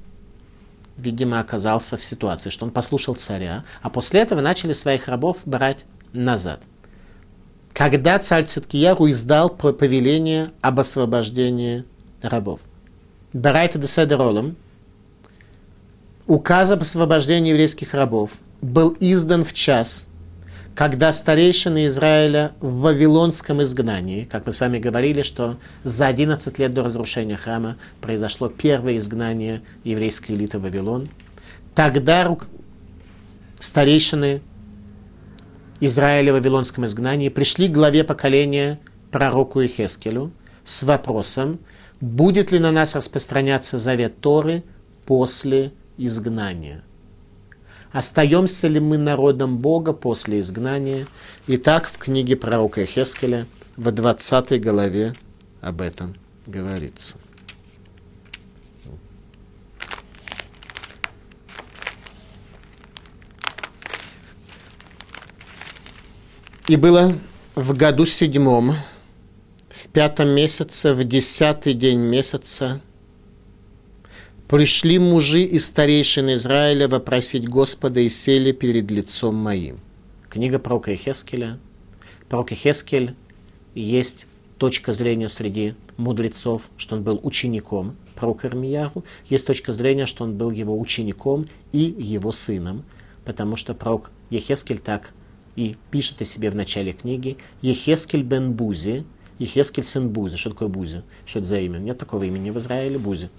видимо, 0.97 1.41
оказался 1.41 1.97
в 1.97 2.05
ситуации, 2.05 2.51
что 2.51 2.65
он 2.65 2.71
послушал 2.71 3.15
царя, 3.15 3.65
а 3.83 3.91
после 3.91 4.21
этого 4.21 4.41
начали 4.41 4.73
своих 4.73 5.09
рабов 5.09 5.39
брать 5.45 5.85
назад. 6.13 6.61
Когда 7.73 8.19
царь 8.19 8.45
Циткияру 8.45 9.11
издал 9.11 9.51
повеление 9.51 10.51
об 10.61 10.79
освобождении 10.81 11.85
рабов. 12.23 12.61
Барайта 13.33 13.79
де 13.79 13.89
Седеролом, 13.89 14.57
указ 16.27 16.71
об 16.71 16.83
освобождении 16.83 17.51
еврейских 17.51 17.95
рабов 17.95 18.31
был 18.63 18.97
издан 19.01 19.45
в 19.45 19.53
час– 19.53 20.09
когда 20.75 21.13
старейшины 21.13 21.87
Израиля 21.87 22.53
в 22.61 22.81
Вавилонском 22.81 23.63
изгнании, 23.63 24.25
как 24.25 24.47
мы 24.47 24.53
с 24.53 24.61
вами 24.61 24.79
говорили, 24.79 25.23
что 25.23 25.57
за 25.85 26.09
11 26.09 26.59
лет 26.59 26.75
до 26.75 26.83
разрушения 26.83 27.37
храма 27.37 27.77
произошло 28.01 28.49
первое 28.49 28.97
изгнание 28.97 29.63
еврейской 29.85 30.33
элиты 30.33 30.59
в 30.59 30.63
Вавилон, 30.63 31.09
тогда 31.75 32.37
старейшины 33.59 34.43
Израиля 35.81 36.33
в 36.33 36.37
Вавилонском 36.37 36.87
изгнании 36.87 37.29
пришли 37.29 37.69
к 37.69 37.73
главе 37.73 38.03
поколения 38.03 38.81
пророку 39.13 39.61
Ихескелю 39.61 40.33
с 40.65 40.83
вопросом, 40.83 41.61
будет 42.01 42.51
ли 42.51 42.59
на 42.59 42.73
нас 42.73 42.97
распространяться 42.97 43.79
завет 43.79 44.21
Торы 44.21 44.65
после 45.07 45.73
изгнания. 45.99 46.83
Остаемся 47.95 48.67
ли 48.67 48.81
мы 48.81 48.99
народом 48.99 49.59
Бога 49.59 49.93
после 49.93 50.41
изгнания? 50.41 51.07
Итак, 51.47 51.87
в 51.87 51.97
книге 51.97 52.35
пророка 52.35 52.85
Хескеля 52.85 53.47
в 53.77 53.93
20 53.93 54.61
главе 54.61 55.15
об 55.61 55.81
этом 55.81 56.17
говорится. 56.45 57.19
И 66.67 66.75
было 66.75 67.17
в 67.55 67.77
году 67.77 68.07
седьмом, 68.07 68.75
в 69.69 69.87
пятом 69.91 70.31
месяце, 70.31 70.95
в 70.95 71.05
десятый 71.05 71.75
день 71.75 72.01
месяца, 72.01 72.81
пришли 74.49 74.99
мужи 74.99 75.43
и 75.43 75.59
старейшины 75.59 76.35
Израиля 76.35 76.89
вопросить 76.89 77.49
Господа 77.49 78.01
и 78.01 78.09
сели 78.09 78.53
перед 78.53 78.91
лицом 78.91 79.35
моим. 79.35 79.81
Книга 80.29 80.59
пророка 80.59 80.91
Ехескеля. 80.91 81.59
Пророк 82.29 82.51
Ехескель 82.51 83.15
есть 83.75 84.27
точка 84.59 84.93
зрения 84.93 85.29
среди 85.29 85.75
мудрецов, 85.97 86.71
что 86.77 86.97
он 86.97 87.03
был 87.03 87.21
учеником 87.23 87.97
пророка 88.15 88.49
Ирмияру. 88.49 89.05
Есть 89.29 89.47
точка 89.47 89.73
зрения, 89.73 90.07
что 90.07 90.25
он 90.25 90.37
был 90.37 90.51
его 90.51 90.79
учеником 90.79 91.47
и 91.73 91.95
его 91.99 92.33
сыном, 92.33 92.85
потому 93.25 93.57
что 93.57 93.75
пророк 93.75 94.11
Ехескель 94.31 94.79
так 94.79 95.13
и 95.57 95.77
пишет 95.91 96.21
о 96.21 96.25
себе 96.25 96.51
в 96.51 96.57
начале 96.57 96.93
книги 96.93 97.37
Ехескель 97.63 98.23
бен 98.23 98.53
Бузи, 98.53 99.05
Ехескель 99.39 99.85
сын 99.85 100.09
Бузи. 100.09 100.37
Что 100.37 100.51
такое 100.51 100.69
Бузи? 100.69 101.03
Что 101.27 101.41
это 101.41 101.49
за 101.49 101.61
имя? 101.61 101.79
Нет 101.79 101.99
такого 101.99 102.25
имени 102.25 102.51
в 102.51 102.59
Израиле 102.59 102.99
Бузи. 102.99 103.31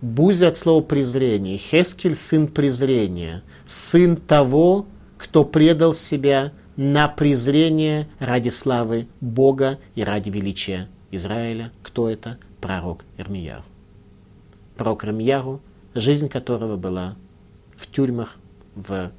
Бузи 0.00 0.46
от 0.46 0.56
слова 0.56 0.82
презрение. 0.82 1.58
Хескель 1.58 2.14
сын 2.14 2.48
презрения. 2.48 3.42
Сын 3.66 4.16
того, 4.16 4.86
кто 5.18 5.44
предал 5.44 5.92
себя 5.92 6.52
на 6.76 7.06
презрение 7.08 8.08
ради 8.18 8.48
славы 8.48 9.08
Бога 9.20 9.78
и 9.94 10.02
ради 10.02 10.30
величия 10.30 10.88
Израиля. 11.10 11.70
Кто 11.82 12.08
это? 12.08 12.38
Пророк 12.62 13.04
Ирмияру. 13.18 13.64
Пророк 14.76 15.04
Ирмияру, 15.04 15.60
жизнь 15.94 16.30
которого 16.30 16.76
была 16.76 17.16
в 17.76 17.86
тюрьмах, 17.86 18.36
в 18.74 19.12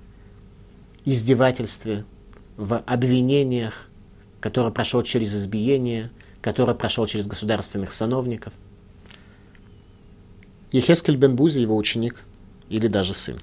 издевательстве, 1.05 2.05
в 2.57 2.79
обвинениях, 2.87 3.87
который 4.39 4.71
прошел 4.71 5.03
через 5.03 5.35
избиение, 5.35 6.09
который 6.41 6.73
прошел 6.73 7.05
через 7.05 7.27
государственных 7.27 7.91
сановников. 7.91 8.53
Ехескель 10.71 11.17
бен 11.17 11.35
Бузи, 11.35 11.59
его 11.59 11.75
ученик, 11.75 12.23
или 12.69 12.87
даже 12.87 13.13
сын. 13.13 13.37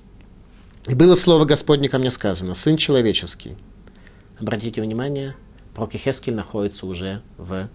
И 0.87 0.95
было 0.95 1.15
слово 1.15 1.45
Господне 1.45 1.89
ко 1.89 1.99
мне 1.99 2.11
сказано, 2.11 2.55
сын 2.55 2.77
человеческий. 2.77 3.57
Обратите 4.41 4.81
внимание, 4.81 5.37
пророк 5.75 5.95
Ехескель 5.95 6.35
находится 6.35 6.87
уже 6.87 7.23
в 7.37 7.69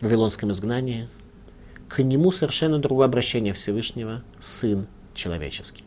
Вавилонском 0.00 0.50
изгнании. 0.50 1.08
К 1.88 2.02
нему 2.02 2.32
совершенно 2.32 2.78
другое 2.78 3.06
обращение 3.06 3.52
Всевышнего, 3.52 4.22
сын 4.38 4.86
человеческий. 5.12 5.84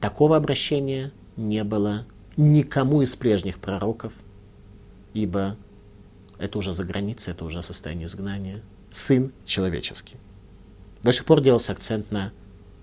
Такого 0.00 0.36
обращения 0.36 1.12
не 1.36 1.64
было 1.64 2.06
никому 2.36 3.02
из 3.02 3.16
прежних 3.16 3.58
пророков, 3.58 4.12
ибо 5.14 5.56
это 6.38 6.58
уже 6.58 6.72
за 6.72 6.84
границей, 6.84 7.32
это 7.32 7.44
уже 7.44 7.62
состояние 7.62 8.06
изгнания. 8.06 8.62
Сын 8.90 9.32
человеческий. 9.44 10.16
До 11.02 11.12
сих 11.12 11.24
пор 11.24 11.40
делался 11.40 11.72
акцент 11.72 12.10
на 12.10 12.32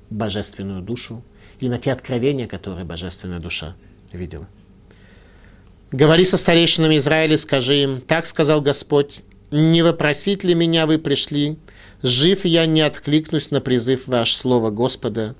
божественную 0.09 0.81
душу 0.81 1.23
и 1.59 1.69
на 1.69 1.77
те 1.77 1.91
откровения, 1.91 2.47
которые 2.47 2.85
божественная 2.85 3.39
душа 3.39 3.75
видела. 4.11 4.47
«Говори 5.91 6.25
со 6.25 6.37
старейшинами 6.37 6.97
Израиля, 6.97 7.37
скажи 7.37 7.83
им, 7.83 8.01
так 8.01 8.25
сказал 8.27 8.61
Господь, 8.61 9.21
не 9.51 9.81
вопросить 9.81 10.43
ли 10.43 10.53
меня 10.53 10.85
вы 10.85 10.99
пришли, 10.99 11.57
жив 12.03 12.45
я 12.45 12.65
не 12.65 12.81
откликнусь 12.81 13.49
на 13.49 13.61
призыв 13.61 14.07
ваш, 14.07 14.35
слово 14.35 14.69
Господа, 14.69 15.35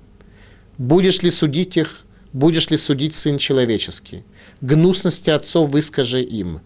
Будешь 0.80 1.20
ли 1.20 1.30
судить 1.30 1.76
их, 1.76 2.06
будешь 2.32 2.70
ли 2.70 2.78
судить 2.78 3.14
Сын 3.14 3.36
Человеческий? 3.36 4.24
Гнусности 4.62 5.28
отцов 5.28 5.68
выскажи 5.68 6.22
им. 6.22 6.62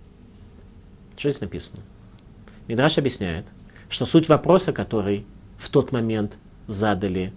Что 1.17 1.31
здесь 1.31 1.41
написано? 1.41 1.83
Мидраш 2.69 2.97
объясняет, 2.97 3.45
что 3.89 4.05
суть 4.05 4.29
вопроса, 4.29 4.73
который 4.73 5.27
в 5.65 5.71
тот 5.71 5.93
момент 5.93 6.37
задали 6.67 7.33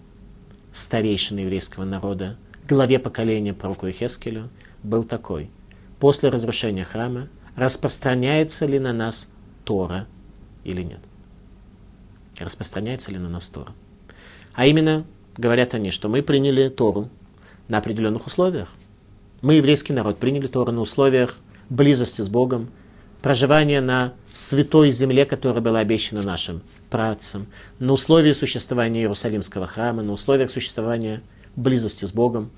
старейшины 0.74 1.40
еврейского 1.40 1.86
народа, 1.86 2.36
главе 2.68 3.00
поколения 3.00 3.54
пророку 3.54 3.90
Хескелю, 3.90 4.50
был 4.84 5.06
такой. 5.06 5.50
После 5.98 6.28
разрушения 6.28 6.84
храма 6.84 7.30
распространяется 7.56 8.66
ли 8.66 8.80
на 8.80 8.92
нас 8.92 9.30
Тора 9.64 10.08
или 10.66 10.84
нет? 10.84 11.00
Распространяется 12.38 13.12
ли 13.12 13.18
на 13.18 13.30
нас 13.30 13.48
Тора? 13.48 13.74
А 14.54 14.66
именно, 14.66 15.06
говорят 15.38 15.74
они, 15.74 15.92
что 15.92 16.10
мы 16.10 16.22
приняли 16.22 16.68
Тору 16.68 17.10
на 17.70 17.78
определенных 17.78 18.28
условиях. 18.28 18.74
Мы, 19.42 19.54
еврейский 19.54 19.94
народ, 19.94 20.20
приняли 20.20 20.48
Тору 20.48 20.74
на 20.74 20.82
условиях 20.82 21.40
близости 21.70 22.22
с 22.22 22.28
Богом, 22.28 22.72
проживания 23.22 23.80
на 23.80 24.14
святой 24.40 24.92
земле, 24.92 25.26
которая 25.26 25.62
была 25.62 25.80
обещана 25.80 26.22
нашим 26.22 26.62
працам, 26.90 27.48
на 27.80 27.94
условии 27.94 28.34
существования 28.34 29.02
Иерусалимского 29.02 29.68
храма, 29.68 30.04
на 30.04 30.14
условиях 30.14 30.52
существования 30.52 31.22
близости 31.56 32.06
с 32.06 32.14
Богом. 32.14 32.52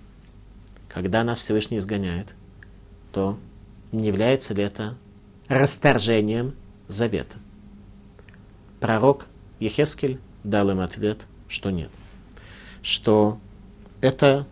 Когда 0.87 1.23
нас 1.23 1.39
Всевышний 1.39 1.77
изгоняет, 1.77 2.35
то 3.11 3.37
не 3.91 4.07
является 4.07 4.53
ли 4.53 4.63
это 4.63 4.95
расторжением 5.47 6.55
завета? 6.87 7.37
Пророк 8.79 9.27
Ехескель 9.59 10.19
дал 10.43 10.69
им 10.71 10.79
ответ, 10.79 11.27
что 11.47 11.69
нет 11.69 11.89
что 12.81 13.39
это 14.01 14.45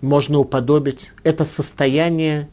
можно 0.00 0.38
уподобить, 0.38 1.12
это 1.24 1.44
состояние 1.44 2.48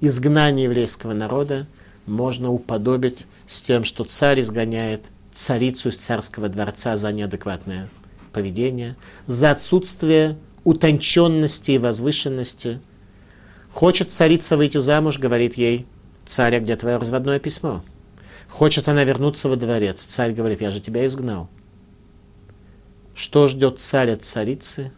изгнания 0.00 0.64
еврейского 0.64 1.12
народа 1.12 1.66
можно 2.06 2.50
уподобить 2.50 3.26
с 3.46 3.60
тем, 3.60 3.84
что 3.84 4.04
царь 4.04 4.40
изгоняет 4.40 5.10
царицу 5.32 5.90
из 5.90 5.98
царского 5.98 6.48
дворца 6.48 6.96
за 6.96 7.12
неадекватное 7.12 7.90
поведение, 8.32 8.96
за 9.26 9.50
отсутствие 9.50 10.38
утонченности 10.64 11.72
и 11.72 11.78
возвышенности. 11.78 12.80
Хочет 13.72 14.12
царица 14.12 14.56
выйти 14.56 14.78
замуж, 14.78 15.18
говорит 15.18 15.54
ей, 15.54 15.86
царь, 16.24 16.56
а 16.56 16.60
где 16.60 16.76
твое 16.76 16.96
разводное 16.96 17.38
письмо? 17.38 17.82
Хочет 18.48 18.88
она 18.88 19.04
вернуться 19.04 19.48
во 19.48 19.56
дворец. 19.56 20.02
Царь 20.02 20.32
говорит, 20.32 20.60
я 20.60 20.70
же 20.70 20.80
тебя 20.80 21.06
изгнал. 21.06 21.48
Что 23.14 23.48
ждет 23.48 23.80
царь 23.80 24.10
от 24.10 24.22
царицы? 24.22 24.92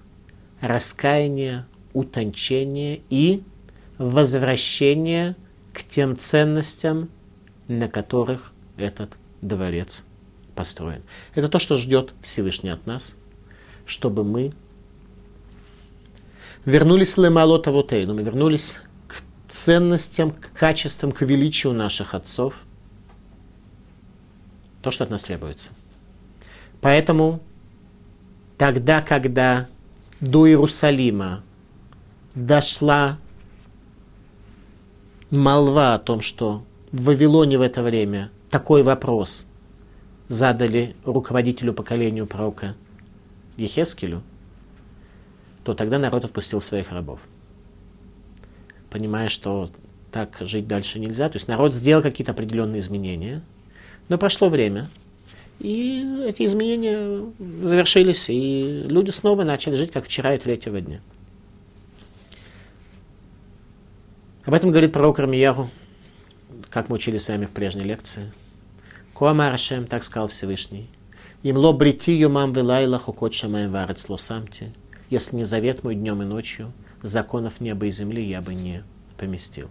Раскаяние, 0.60 1.66
утончение 1.92 3.02
и 3.10 3.42
возвращение 3.98 5.36
к 5.72 5.84
тем 5.84 6.16
ценностям, 6.16 7.08
на 7.68 7.88
которых 7.88 8.52
этот 8.76 9.16
дворец 9.40 10.04
построен. 10.54 11.02
Это 11.34 11.48
то, 11.48 11.58
что 11.58 11.76
ждет 11.76 12.12
Всевышний 12.22 12.70
от 12.70 12.86
нас, 12.86 13.16
чтобы 13.86 14.24
мы 14.24 14.52
вернулись 16.64 17.16
лемалота 17.16 17.70
вотейну, 17.70 18.14
мы 18.14 18.22
вернулись 18.22 18.80
к 19.06 19.22
ценностям, 19.48 20.30
к 20.30 20.52
качествам, 20.52 21.12
к 21.12 21.22
величию 21.22 21.72
наших 21.72 22.14
отцов, 22.14 22.62
то, 24.82 24.90
что 24.90 25.04
от 25.04 25.10
нас 25.10 25.24
требуется. 25.24 25.70
Поэтому 26.80 27.40
тогда, 28.56 29.00
когда 29.00 29.68
до 30.20 30.48
Иерусалима 30.48 31.42
дошла 32.34 33.18
молва 35.30 35.94
о 35.94 35.98
том, 35.98 36.20
что 36.20 36.64
в 36.92 37.04
Вавилоне 37.04 37.58
в 37.58 37.62
это 37.62 37.82
время 37.82 38.30
такой 38.50 38.82
вопрос 38.82 39.46
задали 40.28 40.94
руководителю 41.04 41.72
поколению 41.72 42.26
пророка 42.26 42.74
Ехескелю, 43.56 44.22
то 45.64 45.74
тогда 45.74 45.98
народ 45.98 46.24
отпустил 46.24 46.60
своих 46.60 46.92
рабов. 46.92 47.20
Понимая, 48.90 49.28
что 49.28 49.70
так 50.10 50.36
жить 50.40 50.66
дальше 50.66 50.98
нельзя. 50.98 51.28
То 51.28 51.36
есть 51.36 51.48
народ 51.48 51.74
сделал 51.74 52.02
какие-то 52.02 52.32
определенные 52.32 52.80
изменения, 52.80 53.42
но 54.08 54.16
прошло 54.16 54.48
время, 54.48 54.88
и 55.58 56.22
эти 56.24 56.44
изменения 56.44 57.26
завершились, 57.62 58.30
и 58.30 58.86
люди 58.88 59.10
снова 59.10 59.44
начали 59.44 59.74
жить, 59.74 59.90
как 59.90 60.04
вчера 60.04 60.34
и 60.34 60.38
третьего 60.38 60.80
дня. 60.80 61.00
Об 64.48 64.54
этом 64.54 64.70
говорит 64.70 64.94
пророк 64.94 65.18
Рамияру, 65.18 65.68
как 66.70 66.88
мы 66.88 66.94
учили 66.94 67.18
с 67.18 67.28
вами 67.28 67.44
в 67.44 67.50
прежней 67.50 67.84
лекции. 67.84 68.32
Куамарашем, 69.12 69.86
так 69.86 70.02
сказал 70.02 70.28
Всевышний. 70.28 70.88
Им 71.42 71.58
ло 71.58 71.74
брити 71.74 72.12
юмам 72.12 72.54
вилайла 72.54 72.98
хукот 72.98 73.34
шамаем 73.34 73.72
варец 73.72 74.08
лосамти. 74.08 74.72
если 75.10 75.36
не 75.36 75.44
завет 75.44 75.84
мой 75.84 75.96
днем 75.96 76.22
и 76.22 76.24
ночью, 76.24 76.72
законов 77.02 77.60
неба 77.60 77.84
и 77.84 77.90
земли 77.90 78.24
я 78.24 78.40
бы 78.40 78.54
не 78.54 78.84
поместил. 79.18 79.68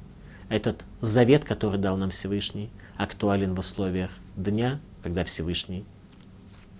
Этот 0.47 0.86
завет, 1.01 1.43
который 1.43 1.80
дал 1.80 1.97
нам 1.97 2.11
Всевышний, 2.11 2.69
актуален 2.97 3.55
в 3.55 3.59
условиях 3.59 4.11
дня, 4.36 4.80
когда 5.01 5.23
Всевышний 5.23 5.86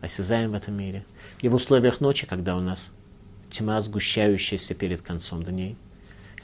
осязаем 0.01 0.51
в 0.51 0.53
этом 0.53 0.75
мире, 0.75 1.03
и 1.41 1.49
в 1.49 1.55
условиях 1.55 1.99
ночи, 1.99 2.27
когда 2.27 2.57
у 2.57 2.61
нас 2.61 2.91
тьма, 3.49 3.81
сгущающаяся 3.81 4.75
перед 4.75 5.01
концом 5.01 5.41
дней. 5.41 5.77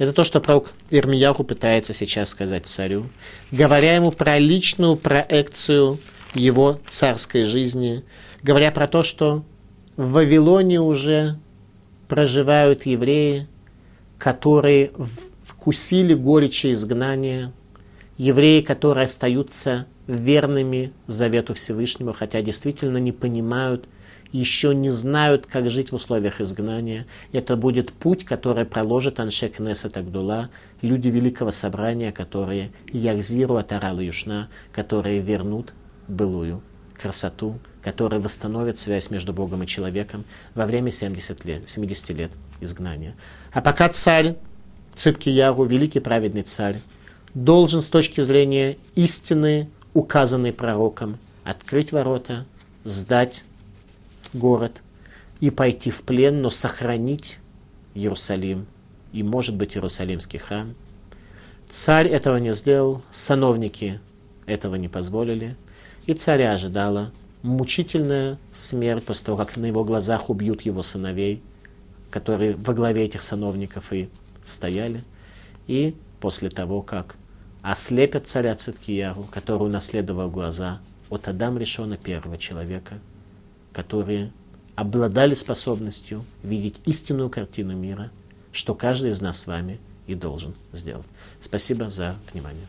Это 0.03 0.11
то, 0.11 0.25
что 0.25 0.41
пророк 0.41 0.73
Ирмияху 0.89 1.45
пытается 1.45 1.93
сейчас 1.93 2.27
сказать 2.27 2.65
царю, 2.65 3.09
говоря 3.53 3.95
ему 3.95 4.11
про 4.11 4.37
личную 4.37 4.97
проекцию 4.97 5.97
его 6.33 6.81
царской 6.87 7.45
жизни, 7.45 8.03
говоря 8.41 8.71
про 8.73 8.87
то, 8.87 9.03
что 9.03 9.45
в 9.95 10.11
Вавилоне 10.11 10.81
уже 10.81 11.39
проживают 12.09 12.85
евреи, 12.85 13.47
которые 14.17 14.91
вкусили 15.45 16.13
горечи 16.13 16.73
изгнания, 16.73 17.53
евреи, 18.17 18.59
которые 18.59 19.05
остаются 19.05 19.85
верными 20.07 20.91
завету 21.07 21.53
Всевышнего, 21.53 22.13
хотя 22.13 22.41
действительно 22.41 22.97
не 22.97 23.13
понимают, 23.13 23.85
еще 24.33 24.73
не 24.75 24.89
знают, 24.89 25.45
как 25.45 25.69
жить 25.69 25.91
в 25.91 25.95
условиях 25.95 26.41
изгнания. 26.41 27.05
Это 27.31 27.55
будет 27.55 27.93
путь, 27.93 28.25
который 28.25 28.65
проложит 28.65 29.19
Аншек 29.19 29.59
Несет 29.59 29.95
Агдула, 29.95 30.49
люди 30.81 31.07
Великого 31.07 31.51
Собрания, 31.51 32.11
которые 32.11 32.71
Ягзиру 32.91 33.55
Атарал 33.55 33.99
Юшна, 33.99 34.49
которые 34.73 35.21
вернут 35.21 35.73
былую 36.07 36.61
красоту, 36.99 37.59
которые 37.81 38.19
восстановят 38.19 38.77
связь 38.77 39.09
между 39.09 39.33
Богом 39.33 39.63
и 39.63 39.67
человеком 39.67 40.25
во 40.55 40.65
время 40.65 40.89
70 40.89 41.45
лет, 41.45 41.69
70 41.69 42.09
лет 42.11 42.31
изгнания. 42.59 43.15
А 43.51 43.61
пока 43.61 43.87
царь 43.89 44.35
Ципкияру, 44.95 45.65
великий 45.65 45.99
праведный 45.99 46.43
царь, 46.43 46.79
должен 47.33 47.81
с 47.81 47.89
точки 47.89 48.21
зрения 48.21 48.77
истины, 48.95 49.69
указанной 49.93 50.53
пророком, 50.53 51.17
открыть 51.43 51.91
ворота, 51.91 52.45
сдать 52.83 53.43
город 54.33 54.81
и 55.39 55.49
пойти 55.49 55.89
в 55.89 56.01
плен, 56.01 56.41
но 56.41 56.49
сохранить 56.49 57.39
Иерусалим 57.95 58.65
и, 59.11 59.23
может 59.23 59.55
быть, 59.55 59.75
Иерусалимский 59.75 60.39
храм. 60.39 60.75
Царь 61.69 62.07
этого 62.07 62.37
не 62.37 62.53
сделал, 62.53 63.01
сановники 63.11 63.99
этого 64.45 64.75
не 64.75 64.89
позволили, 64.89 65.55
и 66.05 66.13
царя 66.13 66.53
ожидала 66.53 67.11
мучительная 67.41 68.37
смерть 68.51 69.05
после 69.05 69.25
того, 69.25 69.37
как 69.37 69.57
на 69.57 69.65
его 69.65 69.83
глазах 69.83 70.29
убьют 70.29 70.61
его 70.61 70.83
сыновей, 70.83 71.41
которые 72.09 72.55
во 72.55 72.73
главе 72.73 73.05
этих 73.05 73.21
сановников 73.21 73.91
и 73.91 74.09
стояли, 74.43 75.03
и 75.67 75.95
после 76.19 76.49
того, 76.49 76.81
как 76.81 77.15
ослепят 77.61 78.27
царя 78.27 78.55
Циткияру, 78.55 79.27
который 79.31 79.63
унаследовал 79.63 80.29
глаза 80.29 80.79
от 81.09 81.27
Адам 81.27 81.57
Решона, 81.57 81.97
первого 81.97 82.37
человека, 82.37 82.99
которые 83.73 84.31
обладали 84.75 85.33
способностью 85.33 86.25
видеть 86.43 86.79
истинную 86.85 87.29
картину 87.29 87.75
мира, 87.75 88.11
что 88.51 88.75
каждый 88.75 89.11
из 89.11 89.21
нас 89.21 89.39
с 89.39 89.47
вами 89.47 89.79
и 90.07 90.15
должен 90.15 90.53
сделать. 90.71 91.07
Спасибо 91.39 91.89
за 91.89 92.15
внимание. 92.31 92.67